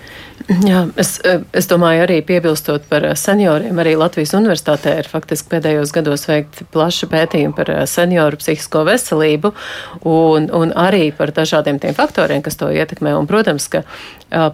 [0.65, 5.53] Jā, es, eh, es domāju, arī piebilstot par eh, senioriem, arī Latvijas universitātē ir faktiski
[5.53, 9.53] pēdējos gados veikti plaši pētījumi par senioru psihisko veselību
[10.01, 13.13] un, un arī par dažādiem tiem faktoriem, kas to ietekmē.
[13.19, 13.85] Un, protams, ka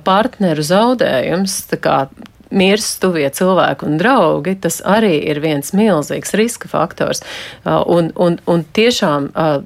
[0.04, 2.02] partneru zaudējums, tā kā
[2.52, 7.24] mirst tuvie cilvēki un draugi, tas arī ir viens milzīgs riska faktors.
[7.64, 9.60] Uh, un, un, un tiešām uh,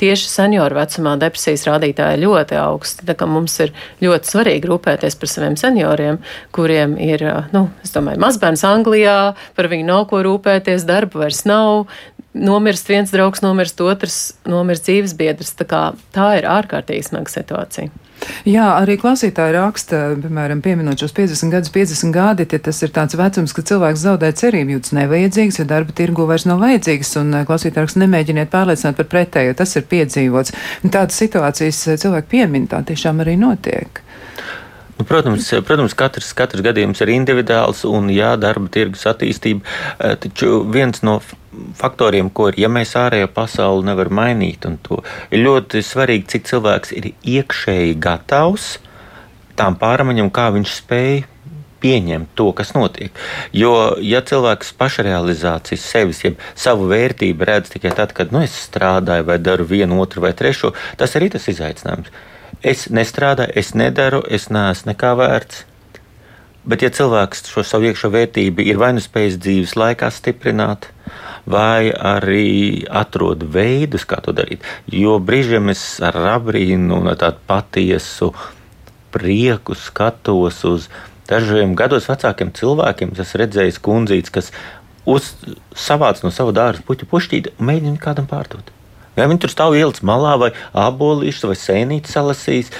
[0.00, 3.16] tieši senioru vecumā depresijas rādītāji ir ļoti augsti.
[3.26, 3.72] Mums ir
[4.04, 6.20] ļoti svarīgi rūpēties par saviem senioriem,
[6.56, 9.18] kuriem ir, uh, nu, es domāju, mazbērns Anglijā,
[9.56, 11.86] par viņu nav ko rūpēties, darba vairs nav.
[12.36, 14.18] Nomirst viens draugs, nomirst otrs,
[14.48, 15.54] nomirst dzīves biedrs.
[15.56, 17.92] Tā, tā ir ārkārtīgi smaga situācija.
[18.48, 23.16] Jā, arī klausītāji raksta, piemēram, pieminot šos 50 gadus, 50 gadi, ja tas ir tāds
[23.18, 27.44] vecums, ka cilvēks zaudē cerību, jūtas nevajadzīgs, ja darba tirgu vairs nav vajadzīgs, un eh,
[27.48, 30.56] klausītājs nemēģiniet pārliecināt par pretējo, tas ir piedzīvots.
[30.82, 34.05] Un tādas situācijas eh, cilvēki piemin, tā tiešām arī notiek.
[34.96, 39.60] Nu, protams, protams katrs, katrs gadījums ir individuāls un jā, darba tirgus attīstība.
[40.00, 41.18] Eh, taču viens no
[41.76, 46.48] faktoriem, ko ir, ja mēs ārējo pasauli nevaram mainīt, un to ir ļoti svarīgi, cik
[46.48, 48.76] cilvēks ir iekšēji gatavs
[49.56, 51.24] tām pārmaiņām, kā viņš spēj
[51.80, 53.16] pieņemt to, kas notiek.
[53.56, 59.28] Jo, ja cilvēks pašrealizācijas sevis, jeb savu vērtību redz tikai tad, kad nu, es strādāju
[59.28, 62.12] vai daru vienu, otru vai trešo, tas arī tas izaicinājums.
[62.66, 65.64] Es nestrādāju, es nedaru, es neesmu nekā vērts.
[66.66, 70.88] Bet, ja cilvēks šo savu iekšā vērtību ir vai nu spējis dzīves laikā stiprināt,
[71.46, 78.32] vai arī atrod veidus, kā to darīt, jo brīžiem es ar abrīnu un tādu patiesu
[79.14, 80.88] prieku skatos uz
[81.30, 83.14] dažiem gados vecākiem cilvēkiem.
[83.22, 84.50] Es redzēju kundzītes, kas
[85.86, 88.74] savāc no sava dārza puķu pušķīti un mēģina kādam pārdot.
[89.16, 92.72] Ja viņi tur stāv ielas malā vai abolīšas vai sēnītes salasīs.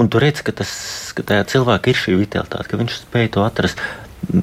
[0.00, 0.70] Un tu redz, ka, tas,
[1.16, 3.82] ka tajā cilvēkā ir šī vitalitāte, ka viņš spēj to atrast.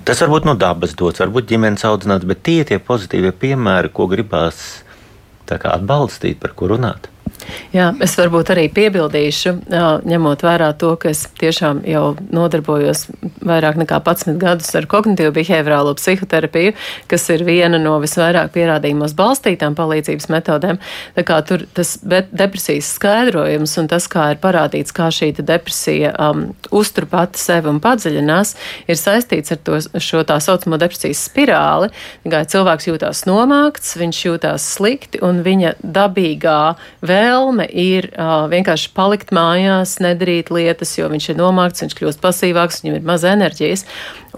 [0.06, 4.06] Tas varbūt no dabas dots, varbūt ģimenes audzināts, bet tie ir tie pozitīvie piemēri, ko
[4.12, 4.84] gribās
[5.49, 7.10] atbalstīt, par ko runāt.
[7.69, 9.53] Jā, es varbūt arī piebildīšu,
[10.09, 13.05] ņemot vērā to, ka es tiešām jau nodarbojos
[13.45, 16.73] vairāk nekā 11 gadus ar kognitīvu behaviorālo psihoterapiju,
[17.11, 20.79] kas ir viena no visvairāk pierādījumos balstītām palīdzības metodēm.
[21.13, 26.47] Tā kā tur tas depresijas skaidrojums un tas, kā ir parādīts, kā šī depresija um,
[26.73, 28.55] uztur pati sevi un padziļinās,
[28.89, 31.93] ir saistīts ar to, šo tā saucamo depresijas spirāli.
[32.25, 36.59] Kā cilvēks jūtās nomākts, viņš jūtās slikti un viņa dabīgā
[37.05, 42.23] vēlme vēlme ir uh, vienkārši palikt mājās, nedarīt lietas, jo viņš ir nomākts, viņš kļūst
[42.23, 43.86] pasīvāks, viņam ir maz enerģijas.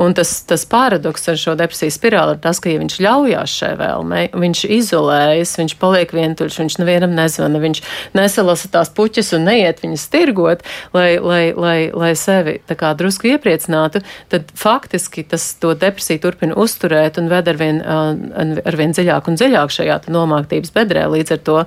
[0.01, 3.71] Un tas, tas paradoks ar šo depresijas spirāli ir tas, ka, ja viņš ļaujās šai
[3.79, 7.81] vēlmei, viņš izolējas, viņš paliek vientuļš, viņš nevienam nezvana, viņš
[8.17, 10.63] nesalasa tās puķes un neiet viņas tirgot,
[10.95, 16.55] lai, lai, lai, lai sevi tā kā drusku iepriecinātu, tad faktiski tas to depresiju turpina
[16.55, 21.09] uzturēt un ved arvien, arvien dziļāk un dziļāk šajā nomāktības bedrē.
[21.11, 21.59] Līdz ar to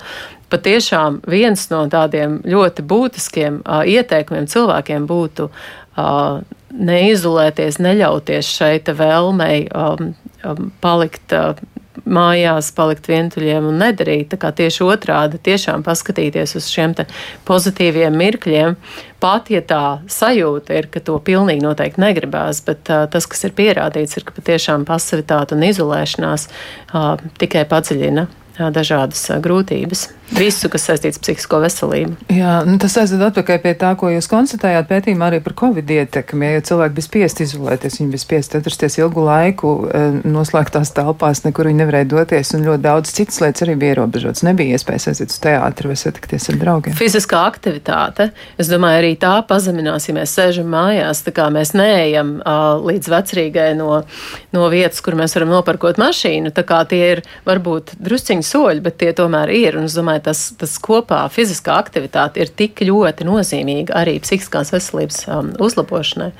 [0.55, 6.41] patiešām viens no tādiem ļoti būtiskiem uh, ieteikumiem cilvēkiem būtu uh,
[6.75, 10.13] neizolēties, neļauties šai vēlmei um,
[10.43, 11.27] um, palikt.
[11.33, 11.55] Uh,
[12.05, 14.27] mājās palikt vientuļiem un nedarīt.
[14.33, 16.93] Tā kā tieši otrādi, tiešām paskatīties uz šiem
[17.49, 18.75] pozitīviem mirkļiem,
[19.23, 23.55] pat ja tā sajūta ir, ka to pilnīgi noteikti negribās, bet uh, tas, kas ir
[23.57, 28.27] pierādīts, ir, ka patiešām pasivitāte un izolēšanās uh, tikai padziļina
[28.59, 30.09] dažādas grūtības.
[30.35, 32.15] Visu, kas saistīts ar psihisko veselību.
[32.33, 36.49] Jā, nu tas aizved atpakaļ pie tā, ko jūs konstatējāt pētījumā arī par covid ietekmi.
[36.57, 39.75] Ja cilvēki bija spiest izolēties, viņi bija spiest atrasties ilgu laiku
[40.25, 44.47] noslēgtās telpās, nekur viņi nevarēja doties, un ļoti daudz citas lietas arī bija ierobežotas.
[44.49, 46.97] Nebija iespējas aiziet uz teātri vai satikties ar draugiem.
[46.99, 52.39] Fiziskā aktivitāte, es domāju, arī tā pazeminās, ja mēs sēžam mājās, tā kā mēs neejam
[52.89, 54.01] līdz vecrīgai no,
[54.57, 56.55] no vietas, kur mēs varam nopirkot mašīnu.
[56.57, 59.79] Tā kā tie ir varbūt drusciņi soļi, bet tie tomēr ir.
[59.79, 65.25] Un es domāju, tas, tas kopā fiziskā aktivitāte ir tik ļoti nozīmīga arī psihiskās veselības
[65.29, 66.31] um, uzlabošanai.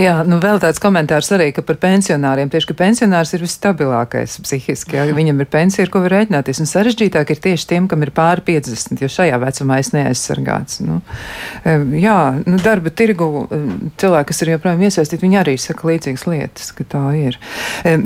[0.00, 4.98] Jā, nu vēl tāds komentārs arī, ka par pensionāriem tieši, ka pensionārs ir visstabilākais psihiski.
[4.98, 6.62] Jā, viņam ir pensija, ar ko var rēķināties.
[6.62, 10.80] Un sarežģītāk ir tieši tiem, kam ir pāri 50, jo šajā vecumā es neaizsargāts.
[10.84, 11.00] Nu,
[11.98, 13.30] jā, nu, darba tirgu
[14.00, 17.38] cilvēki, kas ir joprojām iesaistīti, viņi arī saka līdzīgas lietas, ka tā ir.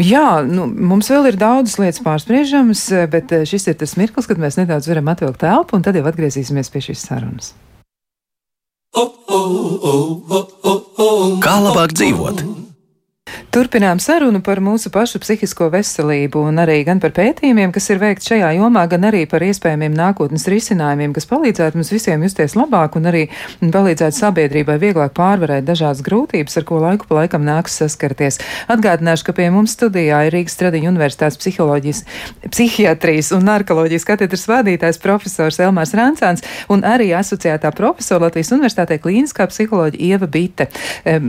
[0.05, 4.39] Jā, nu, mums vēl ir daudzas lietas pārspriežamas, bet Eh, šis ir tas mirklis, kad
[4.41, 7.55] mēs nedaudz varam atvilkt telpu, un tad jau atgriezīsimies pie šīs sarunas.
[11.45, 12.45] Kā labāk dzīvot?
[13.55, 18.33] Turpinām sarunu par mūsu pašu psihisko veselību un arī gan par pētījumiem, kas ir veikti
[18.33, 23.07] šajā jomā, gan arī par iespējamiem nākotnes risinājumiem, kas palīdzētu mums visiem justies labāk un
[23.13, 23.23] arī
[23.63, 28.41] palīdzētu sabiedrībai vieglāk pārvarēt dažādas grūtības, ar ko laiku pa laikam nāks saskarties.
[28.75, 32.03] Atgādināšu, ka pie mums studijā ir Rīgas Stradiņa Universitātes psiholoģijas,
[32.51, 36.43] psihiatrijas un narkoloģijas katedras vadītājs profesors Elmārs Rancāns
[36.75, 40.69] un arī asociētā profesora Latvijas Universitātē klīniskā psiholoģija Ieva Bite.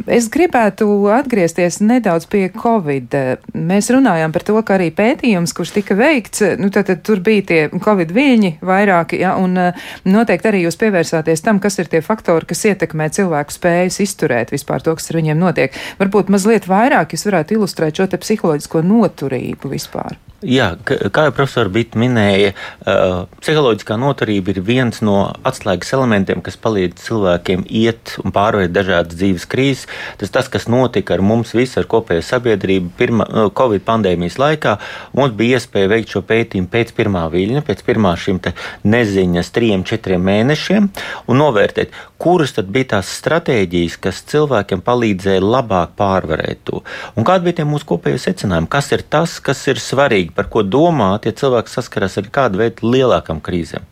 [0.10, 3.16] Es gribētu atgriezties nedaudz pie Covid.
[3.56, 7.46] Mēs runājām par to, ka arī pētījums, kurš tika veikts, nu, tad, tad tur bija
[7.52, 12.04] tie Covid viļņi vairāki, ja, un eh, noteikti arī jūs pievērsāties tam, kas ir tie
[12.06, 15.76] faktori, kas ietekmē cilvēku spējas izturēt vispār to, kas ar viņiem notiek.
[16.02, 20.20] Varbūt mazliet vairāk jūs varētu ilustrēt šo te psiholoģisko noturību vispār.
[20.46, 26.60] Jā, kā jau profesors Bita minēja, uh, psiholoģiskā noturība ir viens no atslēgas elementiem, kas
[26.62, 29.88] palīdz cilvēkiem iet un pārvarēt dažādas dzīves krīzes.
[30.22, 34.76] Tas tas, kas notika ar mums visu, ar kopējo sabiedrību pirma, uh, Covid pandēmijas laikā.
[35.18, 38.44] Mums bija iespēja veikt šo pētījumu pēc pirmā viļņa, pēc pirmā šīm
[38.86, 40.92] neziņas, trim, četriem mēnešiem
[41.32, 46.84] un novērtēt, kuras tad bija tās stratēģijas, kas cilvēkiem palīdzēja labāk pārvarēt to.
[47.18, 48.70] Un kādi bija tie mūsu kopējie secinājumi?
[48.70, 50.35] Kas ir tas, kas ir svarīgi?
[50.36, 53.86] Par ko domāt, ja cilvēks saskaras ar kādu veidu lielākām krīzēm.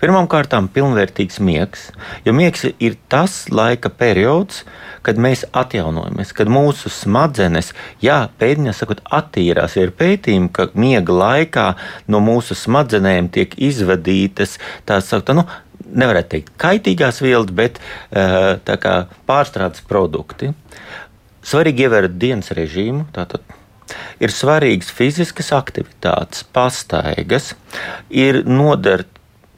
[0.00, 1.90] Pirmkārt, pilnvērtīgs miegs,
[2.24, 4.64] jo miegs ir tas laika periods,
[5.06, 7.72] kad mēs atjaunojamies, kad mūsu smadzenes,
[8.04, 9.76] jā, pēdiņā sakot, attīrās.
[9.80, 11.66] Ir pētījumi, ka miega laikā
[12.08, 14.58] no mūsu smadzenēm tiek izvadītas
[14.88, 15.46] tās sauktā, nu,
[15.90, 20.52] nevarētu teikt kaitīgās vielas, bet uh, pārstrādes produkti.
[21.40, 23.44] Svarīgi ievērot dienas režīmu, tātad
[24.20, 27.54] ir svarīgas fiziskas aktivitātes, pastaigas,
[28.10, 29.06] ir nodara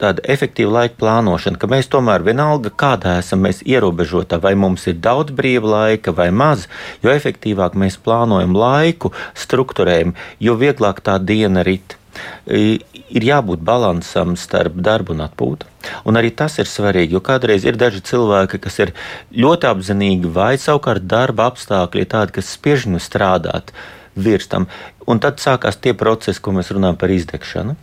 [0.03, 4.99] tāda efektīva laika plānošana, ka mēs tomēr vienalga, kādā esam mēs ierobežotā, vai mums ir
[5.03, 6.67] daudz brīva laika vai maz,
[7.03, 9.13] jo efektīvāk mēs plānojam laiku,
[9.45, 11.97] strukturējam, jo vieglāk tā diena rit.
[12.45, 15.69] Ir jābūt līdzsvaram starp darbu un atpūtu.
[16.05, 18.93] Un arī tas ir svarīgi, jo kādreiz ir daži cilvēki, kas ir
[19.33, 23.73] ļoti apzinīgi, vai savukārt darba apstākļi ir tādi, kas spiež viņu strādāt
[24.15, 24.67] virs tam.
[25.07, 27.75] Un tad sākās tie procesi, ko mēs runājam par izdegšanu.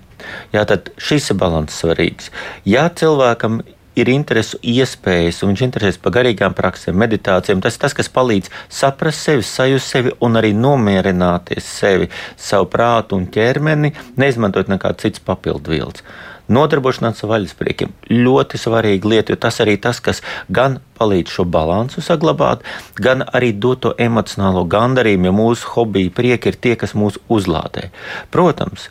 [0.53, 2.29] Jā, tad šis ir balans svarīgs.
[2.69, 3.63] Ja cilvēkam
[3.99, 7.63] ir interese, iespējas, un viņš interesēs par garīgām praksēm, meditācijām.
[7.65, 13.19] Tas ir tas, kas palīdz saprast sevi, sajust sevi un arī nomierināties sevi, savu prātu
[13.19, 16.07] un ķermeni, neizmantojot nekādu citu papildu vilnu.
[16.51, 22.03] Nodarbošanās ar vaļaspriekiem ļoti svarīga lieta, jo tas arī tas, kas gan palīdz šo balansu
[22.05, 22.65] saglabāt,
[23.01, 27.89] gan arī dot to emocionālo gandarījumu, jo mūsu hobiji prieki ir tie, kas mūs uzlādē.
[28.35, 28.91] Protams,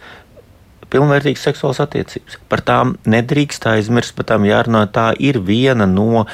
[0.93, 2.38] pilnvērtīgas seksuālas attiecības.
[2.50, 4.86] Par tām nedrīkst aizmirst, par tām jārunā.
[4.93, 6.26] Tā ir viena no uh,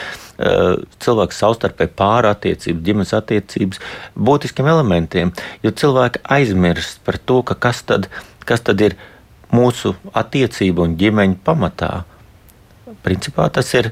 [1.04, 3.84] cilvēku savstarpēji pārattiecības, ģimenes attiecības
[4.16, 5.34] būtiskiem elementiem.
[5.66, 8.10] Jo cilvēki aizmirst par to, ka kas tad,
[8.48, 8.98] kas tad ir
[9.56, 11.94] mūsu attiecību un ģimeņu pamatā.
[13.06, 13.92] Principā tas ir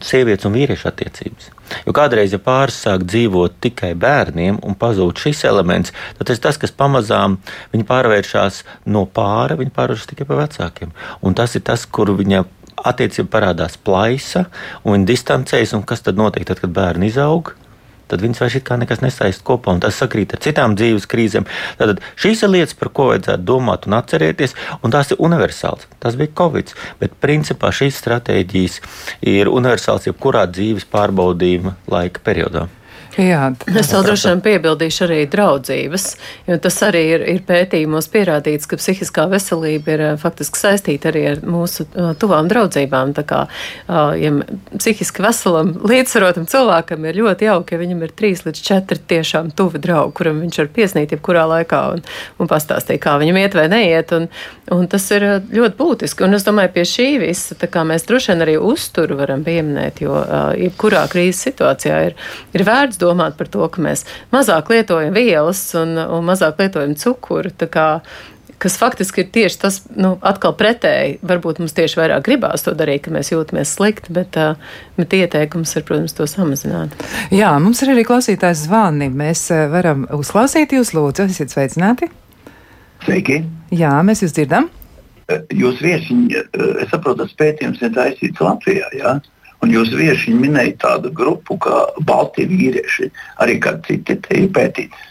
[0.00, 1.50] sievietes un vīriešu attiecības.
[1.86, 6.72] Jo kādreiz, ja pāris sāk dzīvot tikai bērniem un pazūd šis elements, tad tas kas
[6.74, 7.38] pamazām
[7.74, 10.94] viņi pārvēršas no pāra, viņi pārvēršas tikai par vecākiem.
[11.22, 12.42] Un tas ir tas, kur viņa
[12.90, 14.46] attiecība parādās plaisa
[14.88, 17.52] un distancējas, un kas tad notiek tad, kad bērni izaug?
[18.10, 21.46] Tad viņas vairs kā nekas nesaist kopā, un tas sakrīt ar citām dzīves krīzēm.
[21.80, 25.86] Tad šīs ir lietas, par ko vajadzētu domāt un atcerēties, un tās ir universāls.
[26.02, 28.80] Tas bija Covid, bet principā šīs stratēģijas
[29.30, 32.68] ir universāls jebkurā dzīves pārbaudījuma laika periodā.
[33.20, 36.04] Jā, es vēl droši vien piebildīšu arī draudzības,
[36.48, 41.42] jo tas arī ir, ir pētījumos pierādīts, ka psihiskā veselība ir faktiski saistīta arī ar
[41.44, 43.12] mūsu uh, tuvām draudzībām.
[43.18, 44.32] Tā kā, uh, ja
[44.72, 49.82] psihiski veselam, līdzsvarotam cilvēkam ir ļoti jauki, ja viņam ir trīs līdz četri tiešām tuvi
[49.84, 52.02] draugi, kuram viņš var piesnīt jebkurā laikā un,
[52.40, 54.16] un pastāstīt, kā viņam iet vai neiet.
[54.16, 54.30] Un,
[54.72, 56.24] un tas ir ļoti būtiski.
[56.24, 60.16] Un es domāju, pie šī visa mēs droši vien arī uzturu varam pieminēt, jo
[60.56, 62.18] jebkurā krīzes situācijā ir,
[62.56, 67.52] ir vērts domāt par to, ka mēs mazāk lietojam vielas un, un mazāk lietojam cukuru.
[68.60, 71.14] Kas faktiski ir tieši tas, nu, atkal pretēji.
[71.24, 74.36] Varbūt mums tieši vairāk gribās to darīt, ka mēs jūtamies slikti, bet,
[75.00, 76.92] bet ieteikums ir, protams, to samazināt.
[77.32, 79.08] Jā, mums ir arī klausītājs zvani.
[79.08, 82.10] Mēs varam uzklausīt jūs, lūdzu, esiet sveicināti.
[83.06, 83.40] Sveiki!
[83.72, 84.68] Jā, mēs jūs dzirdam.
[85.54, 86.40] Jūs viesiņi,
[86.82, 88.88] es saprotu, tas pētījums ir taisīts Latvijā.
[88.98, 89.16] Jā?
[89.60, 93.10] Un jūs vieši minējāt tādu grupu kā Balti vīrieši,
[93.44, 95.08] arī kādi citi pētīti.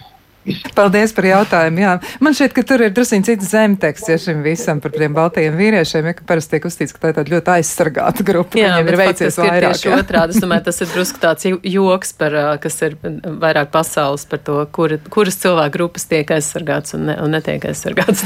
[0.77, 1.83] Paldies par jautājumu.
[1.83, 1.95] Jā.
[2.23, 6.09] Man šķiet, ka tur ir druskuļi cits zemteksts ja šim visam par tiem baltajiem vīriešiem,
[6.09, 8.59] ja, ka parasti tiek uzstīts, ka tā ir tāda ļoti aizsargāta grupa.
[8.59, 9.75] Jā, ir veicies vairāk.
[9.75, 14.43] Tieši otrādi, es domāju, tas ir drusku tāds joks par, kas ir vairāk pasaules par
[14.45, 18.25] to, kur, kuras cilvēku grupas tiek aizsargāts un, ne, un netiek aizsargāts.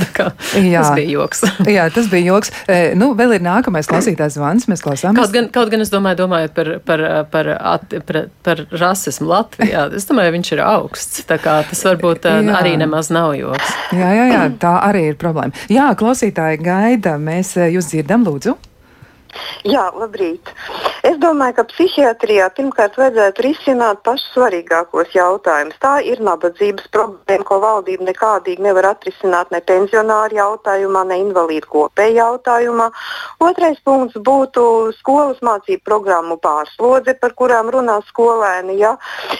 [0.64, 0.84] Jā.
[0.84, 1.44] Tas bija joks.
[1.78, 2.54] jā, tas bija joks.
[2.70, 5.20] E, nu, vēl ir nākamais klausītājs zvans, mēs klausāmies.
[5.20, 9.88] Kaut gan, kaut gan es domāju, domājot par, par, par, at, par, par rasismu Latvijā,
[9.98, 11.24] es domāju, viņš ir augsts.
[11.30, 12.60] Tā kā tas varbūt varbūt jā.
[12.60, 13.74] arī nemaz nav joks.
[13.96, 15.66] Jā, jā, jā, tā arī ir problēma.
[15.72, 18.58] Jā, klausītāji gaida, mēs jūs dzirdam, lūdzu.
[19.64, 20.50] Jā, labrīt.
[21.04, 25.76] Es domāju, ka psihiatrijā pirmkārt vajadzētu risināt pašus svarīgākos jautājumus.
[25.84, 32.16] Tā ir nabadzības problēma, ko valdība nekādīgi nevar atrisināt ne pensionāru jautājumā, ne invalīdu kopēju
[32.20, 32.90] jautājumā.
[33.44, 34.64] Otrais punkts būtu
[35.00, 38.78] skolas mācību programmu pārslodze, par kurām runā skolēni.
[38.80, 38.98] Ja?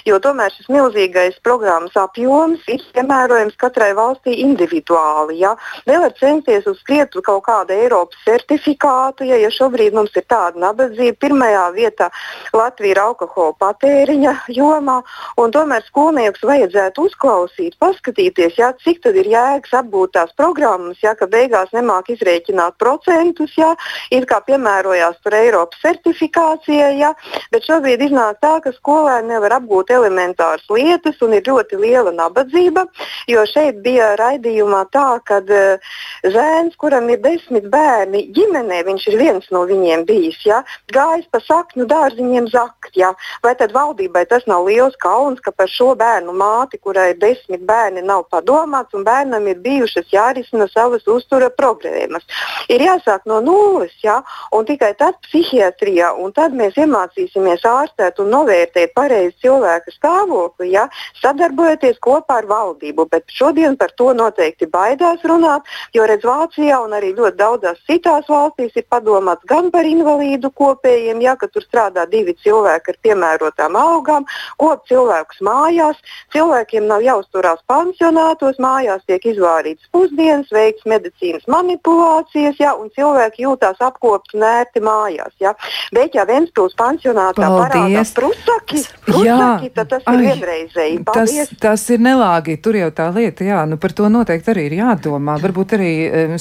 [0.08, 5.40] Jo tomēr šis milzīgais programmas apjoms ir piemērojams katrai valstī individuāli.
[5.44, 5.56] Ja?
[5.88, 10.60] Nevar censties uz skrietu kaut kādu Eiropas certifikātu, ja, ja šobrīd šobrīd mums ir tāda
[10.60, 11.18] nabadzība.
[11.20, 12.10] Pirmajā vietā
[12.54, 15.02] Latvija ir alkohola patēriņa jomā,
[15.38, 21.16] un tomēr skolniekus vajadzētu uzklausīt, paskatīties, jā, cik tad ir jēgas apgūt tās programmas, ja
[21.16, 23.76] ka beigās nemāk izrēķināt procentus, ja,
[24.12, 27.14] it kā piemērojās tur Eiropas certifikācijai, ja,
[27.52, 32.86] bet šobrīd iznāk tā, ka skolēni nevar apgūt elementāras lietas un ir ļoti liela nabadzība,
[33.28, 35.94] jo šeit bija raidījumā tā, ka uh,
[36.24, 40.62] zēns, kuram ir desmit bērni ģimenē, viņš ir viens no viņiem bijis, ja,
[40.94, 42.94] gājis pa saknu dārziņiem zakt.
[43.00, 43.14] Ja.
[43.44, 47.66] Vai tad valdībai tas nav liels kauns, ka par šo bērnu māti, kurai ir desmit
[47.68, 52.26] bērni, nav padomāts un bērnam ir bijušas jārisina savas uztura problēmas.
[52.72, 54.20] Ir jāsāk no nulles, ja,
[54.56, 60.88] un tikai tad psihiatrijā, un tad mēs iemācīsimies ārstēt un novērtēt pareizi cilvēka stāvokli, ja,
[61.22, 63.08] sadarbojoties kopā ar valdību.
[63.12, 68.30] Bet šodien par to noteikti baidās runāt, jo redz Vācijā un arī ļoti daudzās citās
[68.30, 73.76] valstīs ir padomāts gan gan par invalīdu kopējiem, ja, tur strādā divi cilvēki ar piemērotām
[73.76, 74.26] algām,
[74.58, 75.98] kop cilvēkus mājās.
[76.34, 83.80] Cilvēkiem nav jāuzturās pansionātos, mājās tiek izvārītas pusdienas, veikts medicīnas manipulācijas, ja, un cilvēki jūtās
[83.80, 85.34] apkopti nērti mājās.
[85.40, 85.54] Ja.
[85.94, 91.00] Bet, ja Ventspils pansionātā parādās prusaki, prusaki tad tas Ai, ir vienreizēji.
[91.08, 91.54] Paldies.
[91.54, 94.78] Tas, tas ir nelāgi, tur jau tā lieta, jā, nu par to noteikti arī ir
[94.82, 95.38] jādomā.
[95.44, 95.92] Varbūt arī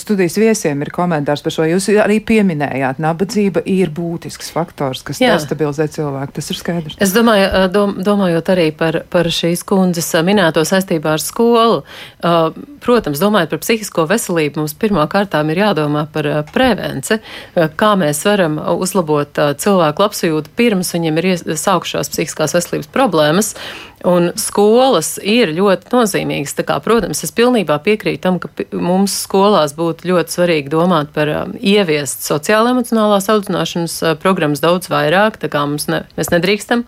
[0.00, 1.66] studijas viesiem ir komentārs par šo.
[1.68, 5.36] Jūs arī pieminējāt, nabadzība ir būtisks faktors, kas Jā.
[5.36, 6.34] destabilizē cilvēku.
[6.38, 6.98] Tas ir skaidrs.
[7.02, 11.82] Es domāju, dom, domājot arī par, par šīs kundzes minēto saistībā ar skolu,
[12.82, 17.20] protams, domājot par psihisko veselību, mums pirmā kārtām ir jādomā par prevenci,
[17.54, 23.54] kā mēs varam uzlabot cilvēku labsajūtu pirms viņiem ir sākušās psihiskās veselības problēmas.
[24.08, 26.56] Un skolas ir ļoti nozīmīgas.
[26.66, 31.52] Kā, protams, es pilnībā piekrītu tam, ka mums skolās būtu ļoti svarīgi domāt par um,
[31.58, 35.38] ieviest sociālo-emocionālās audzināšanas uh, programmas daudz vairāk.
[35.92, 36.84] Ne, mēs nedrīkstam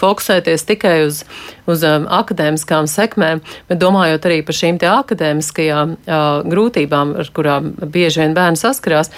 [0.00, 1.22] fokusēties tikai uz,
[1.70, 8.22] uz um, akadēmiskām sekmēm, bet domājot arī par šīm akadēmiskajām uh, grūtībām, ar kurām bieži
[8.22, 9.12] vien bērni saskarās.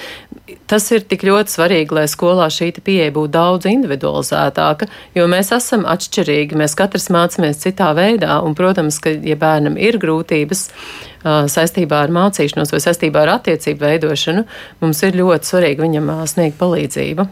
[0.69, 5.85] Tas ir tik ļoti svarīgi, lai skolā šī pieeja būtu daudz individualizētāka, jo mēs esam
[5.89, 6.57] atšķirīgi.
[6.61, 8.41] Mēs katrs mācāmies citā veidā.
[8.45, 13.85] Un, protams, ka, ja bērnam ir grūtības uh, saistībā ar mācīšanos vai saistībā ar attiecību
[13.85, 14.47] veidošanu,
[14.85, 17.29] mums ir ļoti svarīgi viņam uh, sniegt palīdzību.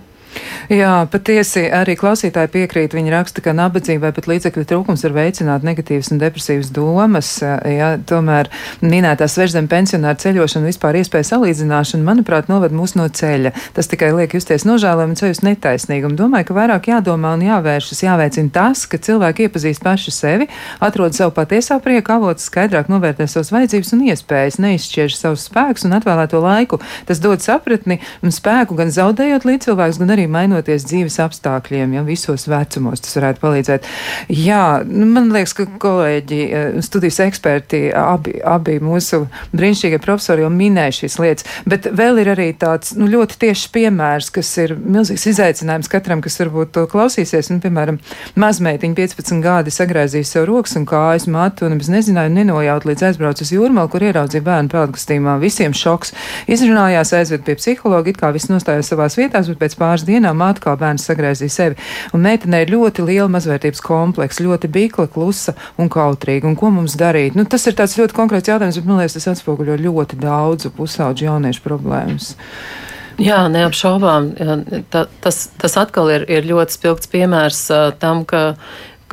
[0.72, 2.95] Jā, patiesi arī klausītāji piekrīt.
[2.97, 7.28] Viņi raksta, ka nabadzībai pat līdzekļu trūkums var veicināt negatīvas un depresīvas domas.
[7.43, 8.51] Jā, tomēr
[8.82, 13.55] minētā svežzem pensionāra ceļošana vispār iespēja salīdzināšana, manuprāt, noved mūs no ceļa.
[13.76, 16.18] Tas tikai liek justies nožēlojami un ceļus netaisnīgumu.
[16.18, 20.51] Domāju, ka vairāk jādomā un jāvēršas, jāveicina tas, ka cilvēki iepazīst paši sevi,
[20.82, 25.97] atrod savu patiesā prieka avotu, skaidrāk novērtē savas vajadzības un iespējas, neizšķiež savus spēkus un
[26.01, 26.80] atvēlēto laiku.
[27.07, 32.02] Tas dod sapratni un spēku gan zaudējot līdzcilvēkus, gan arī arī mainoties dzīves apstākļiem, ja
[32.06, 33.86] visos vecumos tas varētu palīdzēt.
[34.28, 40.50] Jā, nu, man liekas, ka kolēģi, eh, studijas eksperti, abi, abi mūsu brīnišķīgie profesori jau
[40.50, 45.26] minēja šīs lietas, bet vēl ir arī tāds nu, ļoti tiešs piemērs, kas ir milzīgs
[45.30, 47.50] izaicinājums katram, kas varbūt to klausīsies.
[47.50, 48.00] Nu, piemēram,
[48.36, 53.44] mazmeitiņa 15 gadi sagrāzīja sev rokas un kājas matu un es nezināju, nenojaut līdz aizbraucu
[53.46, 55.38] uz jūrmalu, kur ieraudzīja bērnu peldkastījumā.
[55.42, 56.14] Visiem šoks.
[56.50, 60.78] Izrunājās, aizved pie psihologa, it kā viss nostājās savās vietās, bet pēc pāris dienām atkal
[60.80, 61.76] bērns sagraizīja sevi.
[62.16, 66.48] Un meitenei ir ļoti liela mazvērtības komplekss, ļoti bīkla, klusa un kautrīga.
[66.48, 67.36] Un ko mums darīt?
[67.36, 71.28] Nu, tas ir tāds ļoti konkrēts jautājums, bet man liekas, tas atspoguļo ļoti daudzu pusauģu
[71.28, 72.34] jauniešu problēmas.
[73.20, 74.32] Jā, neapšaubām.
[74.92, 78.58] Ta, tas, tas atkal ir, ir ļoti spilgts piemērs uh, tam, ka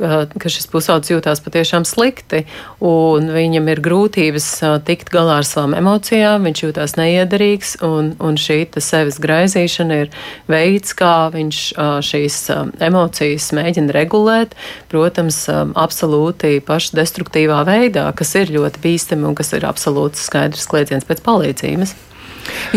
[0.00, 2.44] ka, ka šis pusaudzis jūtās patiešām slikti,
[2.84, 4.48] un viņam ir grūtības
[4.86, 10.12] tikt galā ar savām emocijām, viņš jūtās neiederīgs, un, un šī sevis graizīšana ir
[10.50, 11.60] veids, kā viņš
[12.06, 12.38] šīs
[12.84, 14.56] emocijas mēģina regulēt,
[14.92, 21.22] protams, absolūti pašdestruktīvā veidā, kas ir ļoti bīstami un kas ir absolūti skaidrs kliedziens pēc
[21.26, 21.94] palīdzības.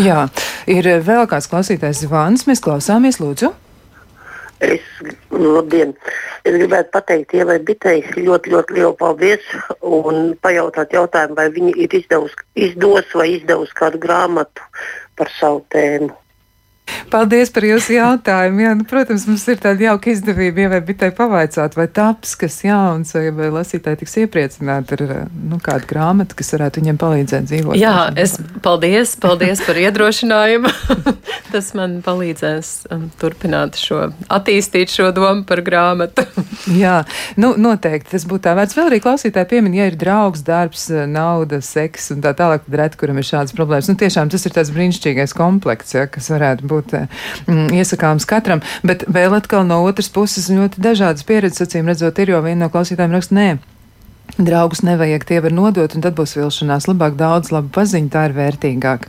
[0.00, 0.26] Jā,
[0.70, 3.52] ir vēl kāds klausītājs zvans, mēs klausāmies, lūdzu.
[4.58, 4.82] Es,
[5.30, 5.92] labdien!
[6.42, 9.44] Es gribētu pateikt Ievai Bitei ļoti, ļoti lielu paldies
[9.86, 14.66] un pajautāt jautājumu, vai viņi ir izdevusi, izdos vai izdevusi kādu grāmatu
[15.18, 16.10] par savu tēmu.
[17.12, 18.62] Paldies par jūsu jautājumu.
[18.64, 22.60] Jā, nu, protams, mums ir tāda jauka izdevība, ja vai bitai pavaicāt, vai taps, kas
[22.64, 27.78] jauns, vai, vai lasītāji tiks iepriecināti ar nu, kādu grāmatu, kas varētu viņiem palīdzēt dzīvot.
[27.80, 30.72] Jā, es paldies, paldies par iedrošinājumu.
[31.52, 36.24] Tas man palīdzēs um, turpināt šo, attīstīt šo domu par grāmatu.
[36.82, 37.00] Jā,
[37.40, 38.76] nu, noteikti tas būtu tā vērts.
[38.76, 42.98] Vēl arī klausītāji piemin, ja ir draugs, darbs, nauda, seks un tā tālāk, tad ret,
[43.00, 43.88] kuram ir šādas problēmas.
[43.88, 48.64] Nu, tiešām tas ir tāds brīnišķīgais komplekts, ja, kas varētu būt būt mm, iesakāms katram.
[48.86, 52.72] Bet vēl atkal no otras puses ļoti dažādas pieredzes, acīm redzot, ir, jo viena no
[52.72, 53.50] klausītājiem raksta, nē.
[54.38, 56.84] Draugus nevajag, tie var nodot, un tad būs vilšanās.
[56.86, 59.06] Labāk daudz labu paziņu, tā ir vērtīgāk.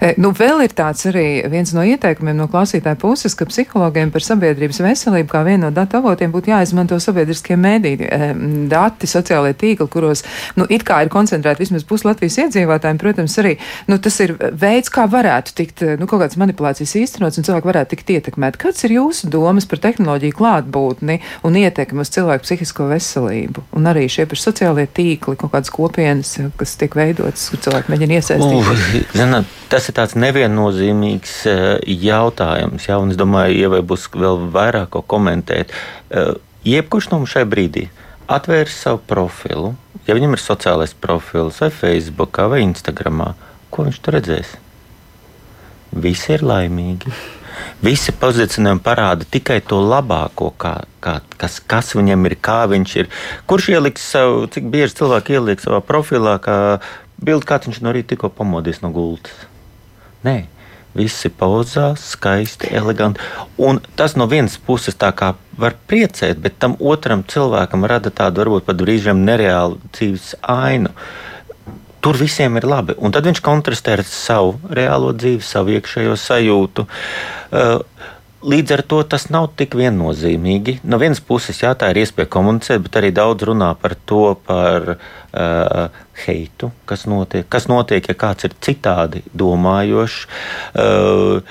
[0.00, 4.24] E, nu, vēl ir tāds arī viens no ieteikumiem no klausītāja puses, ka psihologiem par
[4.24, 8.30] sabiedrības veselību kā vienu no datu avotiem būtu jāizmanto sabiedriskie mēdīji, e,
[8.72, 10.24] dati, sociālai tīkli, kuros,
[10.56, 13.02] nu, it kā ir koncentrēti vismaz pus Latvijas iedzīvotājiem.
[13.04, 17.48] Protams, arī, nu, tas ir veids, kā varētu tikt, nu, kaut kādas manipulācijas īstenots un
[17.50, 18.56] cilvēki varētu tikt ietekmēt.
[18.64, 23.68] Kāds ir jūsu domas par tehnoloģiju klātbūtni un ietekmi uz cilvēku psihisko veselību?
[23.76, 27.90] Un arī šie par sociālajiem sociālie tīkli, kaut kādas kopienas, kas tiek veidotas, kur cilvēki
[27.92, 29.10] mēģina iesaistīties?
[29.14, 34.92] Zina, tas ir tāds neviennozīmīgs eh, jautājums, jā, un es domāju, Ievai būs vēl vairāk
[34.94, 35.74] ko komentēt.
[36.10, 37.88] Eh, jebkurš no mums šai brīdī
[38.30, 39.74] atvērs savu profilu,
[40.06, 43.34] ja viņam ir sociālais profils vai Facebook vai Instagram,
[43.70, 44.54] ko viņš tur redzēs?
[45.90, 47.10] Visi ir laimīgi.
[47.84, 53.10] Visi pozicionējumi parāda tikai to labāko, kā, kā, kas, kas viņam ir, kā viņš ir.
[53.48, 56.56] Kurš ieliks savu, cik bieži cilvēki ieliek savā profilā, kā
[57.20, 59.46] bildi, kā viņš no rīta tikko pamodies no gultas.
[60.26, 60.36] Nē,
[60.96, 63.22] visi pozās, skaisti, eleganti.
[63.56, 68.44] Un tas no vienas puses tā kā var priecēt, bet tam otram cilvēkam rada tādu
[68.44, 70.92] varbūt pat brīžiem nereālu dzīves ainu.
[72.00, 72.96] Tur visiem ir labi.
[72.98, 76.86] Un tad viņš kontrastē ar savu reālo dzīvi, savu iekšējo sajūtu.
[77.50, 77.80] Uh,
[78.40, 80.78] Līdz ar to tas nav tik viennozīmīgi.
[80.88, 84.94] No vienas puses, jā, tā ir iespēja komunicēt, bet arī daudz runā par to, par
[84.94, 90.26] uh, heitu, kas notiek, kas notiek, ja kāds ir citādi domājošs.
[90.74, 91.42] Uh,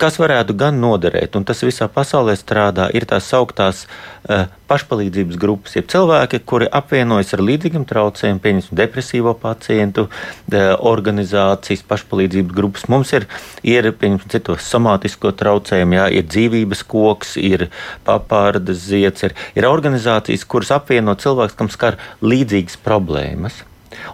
[0.00, 5.76] kas varētu gan noderēt, un tas visā pasaulē strādā, ir tās sauktās uh, pašpalīdzības grupas,
[5.76, 10.58] jeb cilvēki, kuri apvienojas ar līdzīgiem traucējumiem, pieņemsim, depresīvo pacientu uh,
[10.92, 12.86] organizācijas, pašpalīdzības grupas.
[12.92, 13.28] Mums ir,
[13.66, 17.68] ir pieņemsim, citos somātisko traucējumu, jā, ir dzīvības koks, ir
[18.06, 23.64] papārdas ziets, ir, ir organizācijas, kuras apvieno cilvēkus, kam skar līdzīgas problēmas.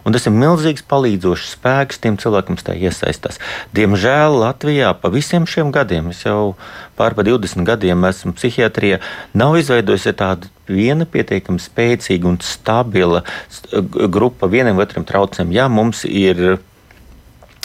[0.04, 3.40] Un tas ir milzīgs palīdzošs spēks tiem cilvēkiem, kas tajā iesaistās.
[3.76, 6.54] Diemžēl Latvijā pa visiem šiem gadiem, es jau
[6.98, 9.00] pār pa 20 gadiem esmu psihiatrijā,
[9.38, 13.24] nav izveidojusies tāda viena pietiekami spēcīga un stabila
[14.12, 15.54] grupa vienam otram traucējumam.
[15.56, 16.58] Jā, mums ir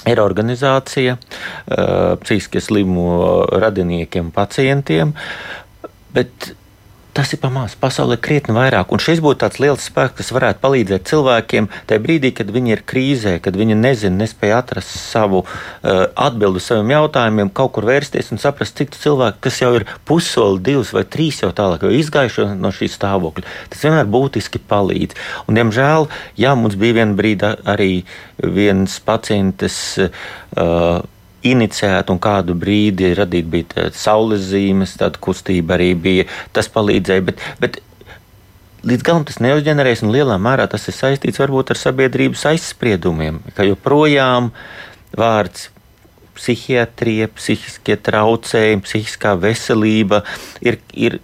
[0.09, 3.05] ir organizācija uh, psihiski slimu
[3.63, 5.13] radiniekiem, pacientiem,
[6.15, 6.51] bet
[7.13, 7.75] Tas ir pamāts.
[7.77, 8.89] Pasaulē krietni vairāk.
[8.89, 12.81] Un šis būtu tāds liels spēks, kas varētu palīdzēt cilvēkiem tajā brīdī, kad viņi ir
[12.89, 18.33] krīzē, kad viņi nezina, nespēja atrast savu uh, atbildi uz saviem jautājumiem, kaut kur vērsties
[18.33, 22.49] un saprast, cik cilvēki, kas jau ir pusoli, divas vai trīs jau tālāk, jau izgājuši
[22.57, 23.45] no šī stāvokļa.
[23.69, 25.21] Tas vienmēr būtiski palīdz.
[25.45, 26.09] Un, diemžēl,
[26.41, 27.91] jā, mums bija viena brīdi arī
[28.41, 29.83] viens pacients.
[30.01, 31.03] Uh,
[31.47, 36.27] iniciēta un kādu brīdi radīt bija saules zīmes, tāda kustība arī bija.
[36.55, 37.79] Tas palīdzēja, bet, bet
[38.87, 43.67] līdz galam tas neuzģenerēs, un lielā mērā tas ir saistīts varbūt ar sabiedrības aizspriedumiem, ka
[43.67, 44.51] joprojām
[45.19, 45.69] vārds
[46.33, 50.23] psihiatrija, psihiskie traucējumi, psihiskā veselība
[50.65, 51.19] ir, ir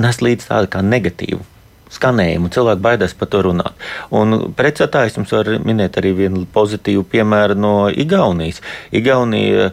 [0.00, 1.44] nes līdz tādu kā negatīvu
[1.90, 2.50] skanējumu.
[2.54, 3.86] Cilvēki baidās par to runāt.
[4.14, 8.60] Un pretstatājs jums var minēt arī vienu pozitīvu piemēru no Igaunijas.
[8.94, 9.70] Igaunija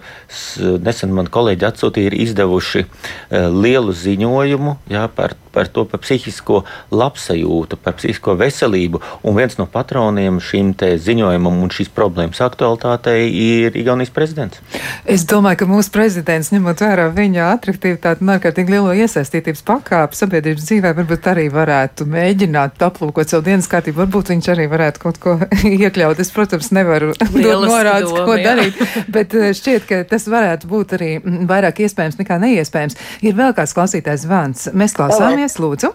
[0.83, 6.63] nesen man kolēģi atsūtīja, ir izdevuši eh, lielu ziņojumu jā, par, par to, par psihisko
[6.91, 9.01] labsajūtu, par psihisko veselību.
[9.27, 14.61] Un viens no patroniem šim ziņojumam un šīs problēmas aktualitātei ir Igaunijas prezidents.
[15.05, 20.67] Es domāju, ka mūsu prezidents, ņemot vērā viņa atraktivitāti un ārkārtīgi lielo iesaistītības pakāpi sabiedrības
[20.67, 24.01] dzīvē, varbūt arī varētu mēģināt aplūkot savu dienas kārtību.
[24.03, 25.35] Varbūt viņš arī varētu kaut ko
[25.69, 26.21] iekļaut.
[26.23, 28.49] Es, protams, nevaru dot norādes, ko jā.
[28.51, 28.83] darīt,
[29.13, 32.99] bet eh, šķiet, ka tas varētu būt arī mm, vairāk iespējams nekā neiespējams.
[33.27, 34.67] Ir vēl kāds klausītājs zvans.
[34.77, 35.93] Mēs klausāmies, lūdzu.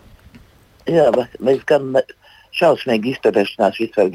[0.90, 1.08] Jā,
[1.40, 1.94] mēs gan
[2.56, 4.10] šausmīgi izturēšanās vispār.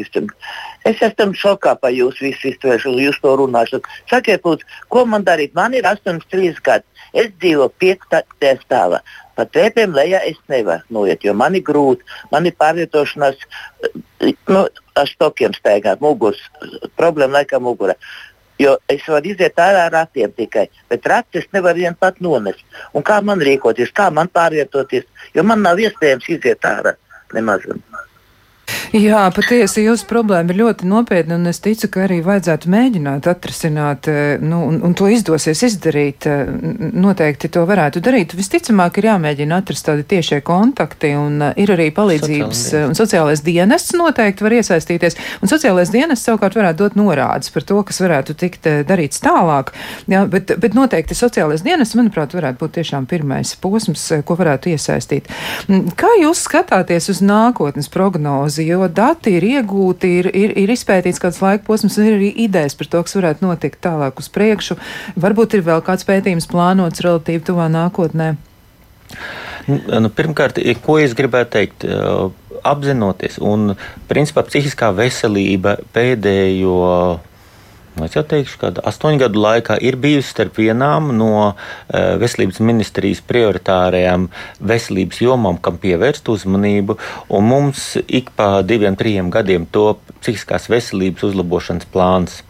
[0.88, 3.96] Es esmu šokā par jūsu visu izturēšanu, jūs to runāšanu.
[4.12, 5.56] Sakiet, lūdzu, ko man darīt?
[5.58, 6.86] Man ir 83 gadi.
[7.18, 8.20] Es dzīvoju 5.
[8.66, 9.02] stāvā.
[9.38, 12.06] Pa trepēm lejā es nevaru noiet, jo man ir grūti.
[12.32, 13.44] Man ir pārvietošanās,
[13.86, 14.64] eh, nu,
[14.98, 16.42] ar stokiem staigāt, muguras
[16.98, 17.96] problēma laikam mugurā.
[18.58, 22.64] Jo es varu iziet ārā ar ratiem tikai, bet ratus nevaru vien pat nonest.
[22.94, 25.06] Un kā man rīkoties, kā man pārvietoties,
[25.38, 26.96] jo man nav iespējams iziet ārā
[27.34, 27.68] nemaz.
[28.96, 34.08] Jā, patiesi jūsu problēma ir ļoti nopietna, un es ticu, ka arī vajadzētu mēģināt atrisināt,
[34.08, 36.28] eh, nu, un, un to izdosies izdarīt.
[36.30, 36.48] Eh,
[36.96, 38.36] noteikti to varētu darīt.
[38.38, 42.88] Visticamāk, ir jāmēģina atrast tādi tiešie kontakti, un eh, ir arī palīdzības, Sociālais.
[42.88, 47.82] un sociālais dienests noteikti var iesaistīties, un sociālais dienests savukārt varētu dot norādes par to,
[47.84, 49.74] kas varētu tikt darīts tālāk.
[50.08, 55.28] Jā, bet, bet noteikti sociālais dienests, manuprāt, varētu būt tiešām pirmais posms, ko varētu iesaistīt.
[56.00, 58.68] Kā jūs skatāties uz nākotnes prognozi?
[58.78, 62.78] Jo dati ir iegūti, ir, ir, ir izpētīts kāds laika posms, un ir arī idejas
[62.78, 64.78] par to, kas varētu notikt tālāk uz priekšu.
[65.20, 68.36] Varbūt ir vēl kāds pētījums plānots relatīvi tuvā nākotnē.
[69.68, 71.88] Nu, nu pirmkārt, ko es gribētu teikt?
[72.68, 73.76] Apzinoties, un
[74.10, 76.80] principā psihiskā veselība pēdējo
[78.06, 81.54] es jau teikšu, ka astoņu gadu laikā ir bijusi starp vienām no uh,
[82.22, 84.28] veselības ministrijas prioritārajām
[84.72, 86.98] veselības jomām, kam pievērst uzmanību.
[87.48, 92.42] Mums ik pa diviem, trim gadiem top psihiskās veselības uzlabošanas plāns.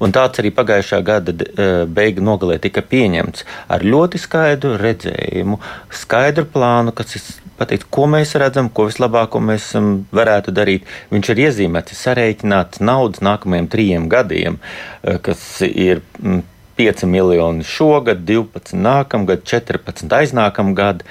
[0.00, 5.60] Un tāds arī pagājušā gada uh, beigu nogalē tika pieņemts ar ļoti skaidru redzējumu,
[6.02, 7.16] skaidru plānu, kas
[7.60, 10.88] pateikt, ko mēs redzam, ko vislabāko mēs um, varētu darīt.
[11.12, 16.02] Viņš ir iezīmēts, sareiķināts naudas nākamajiem trijiem gadiem, uh, kas ir.
[16.22, 16.46] Mm,
[16.80, 21.02] 5 miljoni šogad, 12 nākamgad, 14 aiznākamgad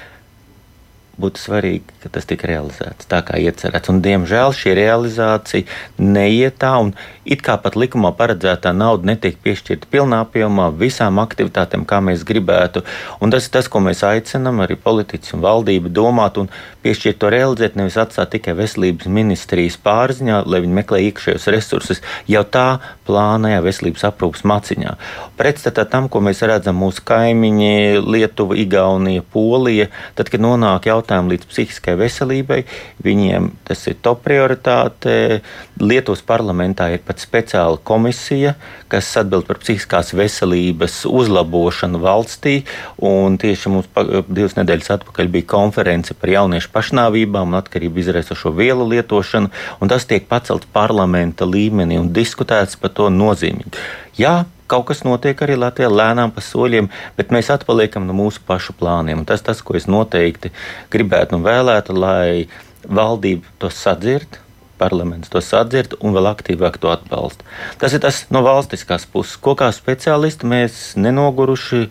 [1.20, 3.92] būtu svarīgi, ka tas tika realizēts tā, kā iecerēts.
[3.92, 5.68] Un, diemžēl šī realizācija
[6.00, 6.94] neiet tā, un
[7.30, 12.84] it kā pat likumā paredzētā nauda netiek piešķirta pilnā apjomā visām aktivitātēm, kā mēs gribētu.
[13.22, 16.50] Un tas ir tas, ko mēs aicinām arī politiķi un valdība domāt un
[16.86, 22.46] piešķirt to realizēt, nevis atstāt tikai veselības ministrijas pārziņā, lai viņi meklē iekšējos resursus jau
[22.48, 22.68] tā
[23.10, 24.94] plānajā veselības aprūpas maciņā.
[25.40, 29.90] Pretstatā tam, ko mēs redzam mūsu kaimiņi, Lietuva, Igaunija, Polija,
[30.20, 32.62] tad, kad nonāk jautājumu līdz psihiskai veselībai.
[33.06, 35.42] Viņiem tas ir top prioritāte.
[35.80, 38.54] Lietuvas parlamentā ir pat speciāla komisija,
[38.92, 42.60] kas atbild par psihiskās veselības uzlabošanu valstī.
[43.00, 43.88] Tieši mums
[44.28, 50.04] divas nedēļas atpakaļ bija konference par jauniešu pašnāvībām un atkarību izraisošo vielu lietošanu, un tas
[50.10, 53.80] tiek pacelts parlamenta līmenī un diskutēts par to nozīmīgi.
[54.20, 58.76] Jā, kaut kas notiek arī Latvijā lēnām pa soļiem, bet mēs atpaliekam no mūsu pašu
[58.80, 59.24] plāniem.
[59.30, 60.52] Tas tas, ko es noteikti
[60.94, 62.50] gribētu un vēlētu, lai
[62.86, 64.42] valdība to sadzird.
[64.80, 67.44] Parlaments to sadzird un vēl aktīvāk to atbalsta.
[67.82, 69.36] Tas ir tas no valstiskās puses.
[69.36, 71.90] Ko kā speciālisti mēs nenoguruši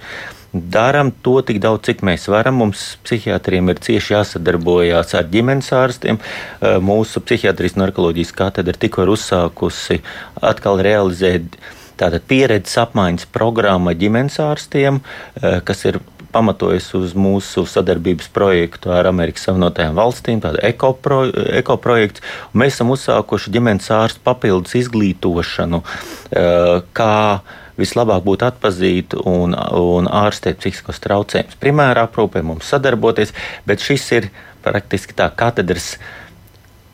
[0.52, 2.60] darām to tik daudz, cik mēs varam.
[2.62, 6.20] Mums psihiatriem ir cieši jāsadarbojās ar ģimenes ārstiem.
[6.84, 10.00] Mūsu psihiatrijas narkoloģijas katedra tikko ir uzsākusi
[10.40, 11.58] atkal realizēt
[11.98, 15.00] Tātad pieredzes apmaiņas programma ģimenes ārstiem,
[15.42, 15.98] eh, kas ir
[16.32, 21.56] pamatojas uz mūsu sadarbības projektu ar Amerikas Savienotajām valstīm, tādu ekoprojektu.
[21.58, 21.78] Eko
[22.54, 25.82] mēs esam uzsākuši ģimenes ārstu papildus izglītošanu,
[26.30, 27.40] eh, kā
[27.78, 31.58] vislabāk būtu atzīt un, un ārstēt psihiskos traucējumus.
[31.62, 33.34] Primērā aprūpē mums sadarboties,
[33.68, 34.30] bet šis ir
[34.64, 35.94] praktiski tā katedras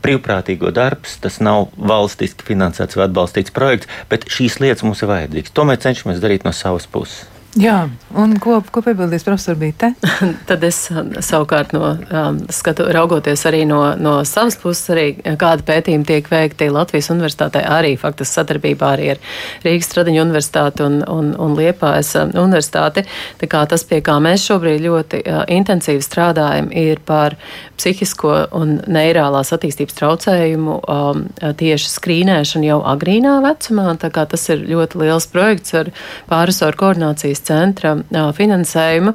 [0.05, 5.55] brīvprātīgo darbs, tas nav valstiski finansēts vai atbalstīts projekts, bet šīs lietas mums ir vajadzīgas.
[5.57, 7.25] To mēs cenšamies darīt no savas puses.
[7.55, 7.85] Jā,
[8.19, 9.93] un ko, ko piebildīs profesor Bīte?
[10.49, 15.05] Tad es um, savukārt no, um, skatu, raugoties arī no, no savas puses, arī
[15.39, 19.21] kāda pētījuma tiek veikti Latvijas universitātē, arī faktiski sadarbībā arī ar
[19.63, 23.05] Rīgas Stradiņu universitāti un, un, un Liepājas um, universitāti.
[23.39, 27.39] Tā kā tas, pie kā mēs šobrīd ļoti uh, intensīvi strādājam, ir par
[27.79, 31.23] psihisko un neirālās attīstības traucējumu um,
[31.63, 33.95] tieši skrīnēšanu jau agrīnā vecumā.
[34.03, 35.95] Tā kā tas ir ļoti liels projekts ar
[36.27, 37.95] pārisoru koordinācijas centra
[38.37, 39.15] finansējuma,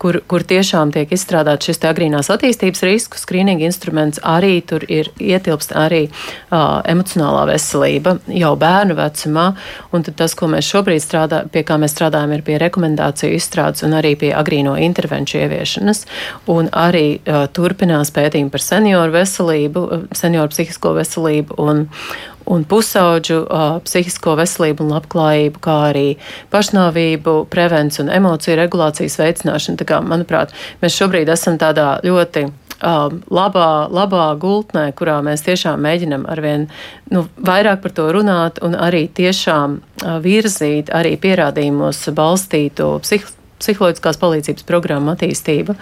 [0.00, 4.20] kur, kur tiešām tiek izstrādāts šis agrīnās attīstības risku skrīninga instruments.
[4.24, 9.46] Arī tur ir ietilpst arī uh, emocionālā veselība jau bērnu vecumā.
[9.92, 13.96] Un tas, ko mēs šobrīd strādājam, pie kā mēs strādājam, ir pie rekomendāciju izstrādes un
[13.98, 16.04] arī pie agrīno intervenciju ieviešanas.
[16.52, 21.86] Un arī uh, turpinās pētījumi par senioru veselību, senioru psihisko veselību un,
[22.50, 26.06] un pusauģu uh, psihisko veselību un labklājību, kā arī
[26.52, 29.80] pašnāvību, prevenciju un emociju regulācijas veicināšanu.
[29.80, 35.82] Tā kā, manuprāt, mēs šobrīd esam tādā ļoti um, labā, labā gultnē, kurā mēs tiešām
[35.84, 36.68] mēģinam arvien
[37.12, 44.18] nu, vairāk par to runāt un arī tiešām uh, virzīt arī pierādījumos balstītu psihisko psiholoģiskās
[44.20, 45.76] palīdzības programma attīstība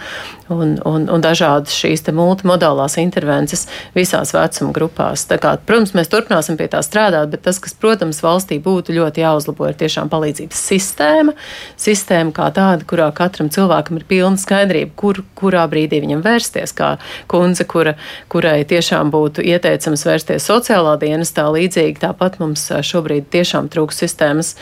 [0.51, 5.25] un, un, un dažādas šīs multimodālās intervences visās vecuma grupās.
[5.29, 9.23] Tā kā, protams, mēs turpināsim pie tā strādāt, bet tas, kas, protams, valstī būtu ļoti
[9.23, 11.35] jāuzlabo, ir tiešām palīdzības sistēma.
[11.79, 16.95] Sistēma kā tāda, kurā katram cilvēkam ir pilna skaidrība, kur, kurā brīdī viņam vērsties, kā
[17.31, 17.95] kundze, kura,
[18.31, 21.99] kurai tiešām būtu ieteicams vērsties sociālā dienestā līdzīgi.
[22.03, 24.55] Tāpat mums šobrīd tiešām trūks sistēmas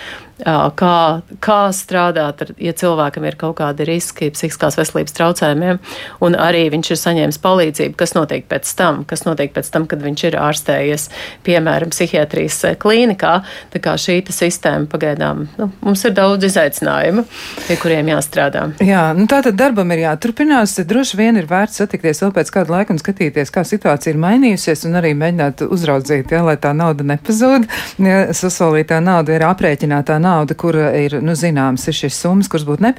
[0.78, 2.74] kā, kā strādāt, ar, ja
[3.08, 5.80] cilvēkam ir kaut kādi riski psihiskās veselības traucējumiem,
[6.22, 10.01] un arī viņš ir saņēmis palīdzību, kas notiek pēc tam, kas notiek pēc tam, kad
[10.03, 11.10] viņš ir ārstējies,
[11.45, 13.43] piemēram, psihiatrijas klīnikā.
[13.72, 17.24] Tā kā šī sistēma pagaidām, nu, mums ir daudz izaicinājumu,
[17.68, 18.68] pie kuriem jāstrādā.
[18.84, 20.78] Jā, nu tā tad darbam ir jāturpinās.
[20.88, 24.86] Droši vien ir vērts satikties vēl pēc kāda laika un skatīties, kā situācija ir mainījusies,
[24.89, 27.70] un arī mēģināt uzraudzīt, ja, lai tā nauda nepazūd.
[28.03, 32.84] Ja, sasolītā nauda ir aprēķinātā nauda kur ir, nu, zināms, ir šīs summas, kuras būtu
[32.84, 32.96] nepieciešams,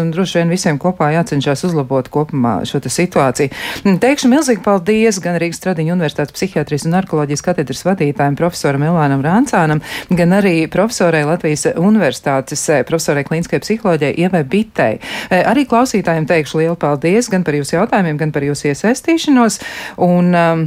[0.00, 3.52] un droši vien visiem kopā jācenšas uzlabot kopumā šo situāciju.
[3.84, 9.24] Mm, teikšu milzīgi paldies gan Rīgas Tradiņu Universitātes psihiatrijas un narkoloģijas katedras vadītājiem profesoram Elānam
[9.24, 15.00] Rāncānam, gan arī profesorai Latvijas Universitātes eh, profesorai klīniskai psiholoģijai Ievai Bitei.
[15.30, 19.60] Eh, arī klausītājiem teikšu lielu paldies gan par jūsu jautājumiem, gan par jūsu iesaistīšanos.
[20.04, 20.66] Un, um,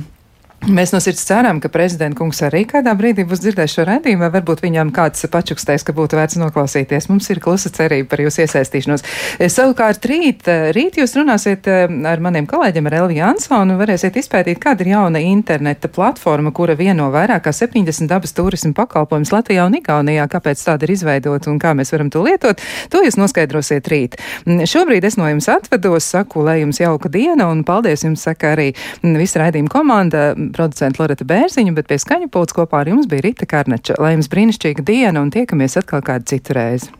[0.65, 4.29] Mēs no sirds ceram, ka prezidenta kungs arī kādā brīdī būs dzirdējis šo redzējumu, vai
[4.33, 7.07] varbūt viņam kāds pačukstēs, ka būtu vērts noklausīties.
[7.11, 9.05] Mums ir klusa cerība par jūsu iesaistīšanos.
[9.37, 13.79] Eh, savukārt rīt, eh, rīt jūs runāsiet eh, ar maniem kolēģiem, ar Elvi Jansonu, un
[13.79, 19.31] varēsiet izpētīt, kāda ir jauna interneta platforma, kura vieno vairāk kā 70 dabas turismu pakalpojumus
[19.31, 22.59] Latvijā un Igaunijā, kāpēc tāda ir izveidota un kā mēs varam to lietot.
[22.89, 24.19] To jūs noskaidrosiet rīt.
[24.43, 28.57] Mm, šobrīd es no jums atvedos, saku, lai jums jauka diena, un paldies jums saka
[28.57, 33.09] arī mm, visa raidījuma komanda producenta Loreta Bērziņa, bet pie skaņu pults kopā ar jums
[33.09, 33.97] bija Rita Karneča.
[34.01, 36.93] Lai jums brīnišķīga diena un tiekamies atkal kādu citu reizi!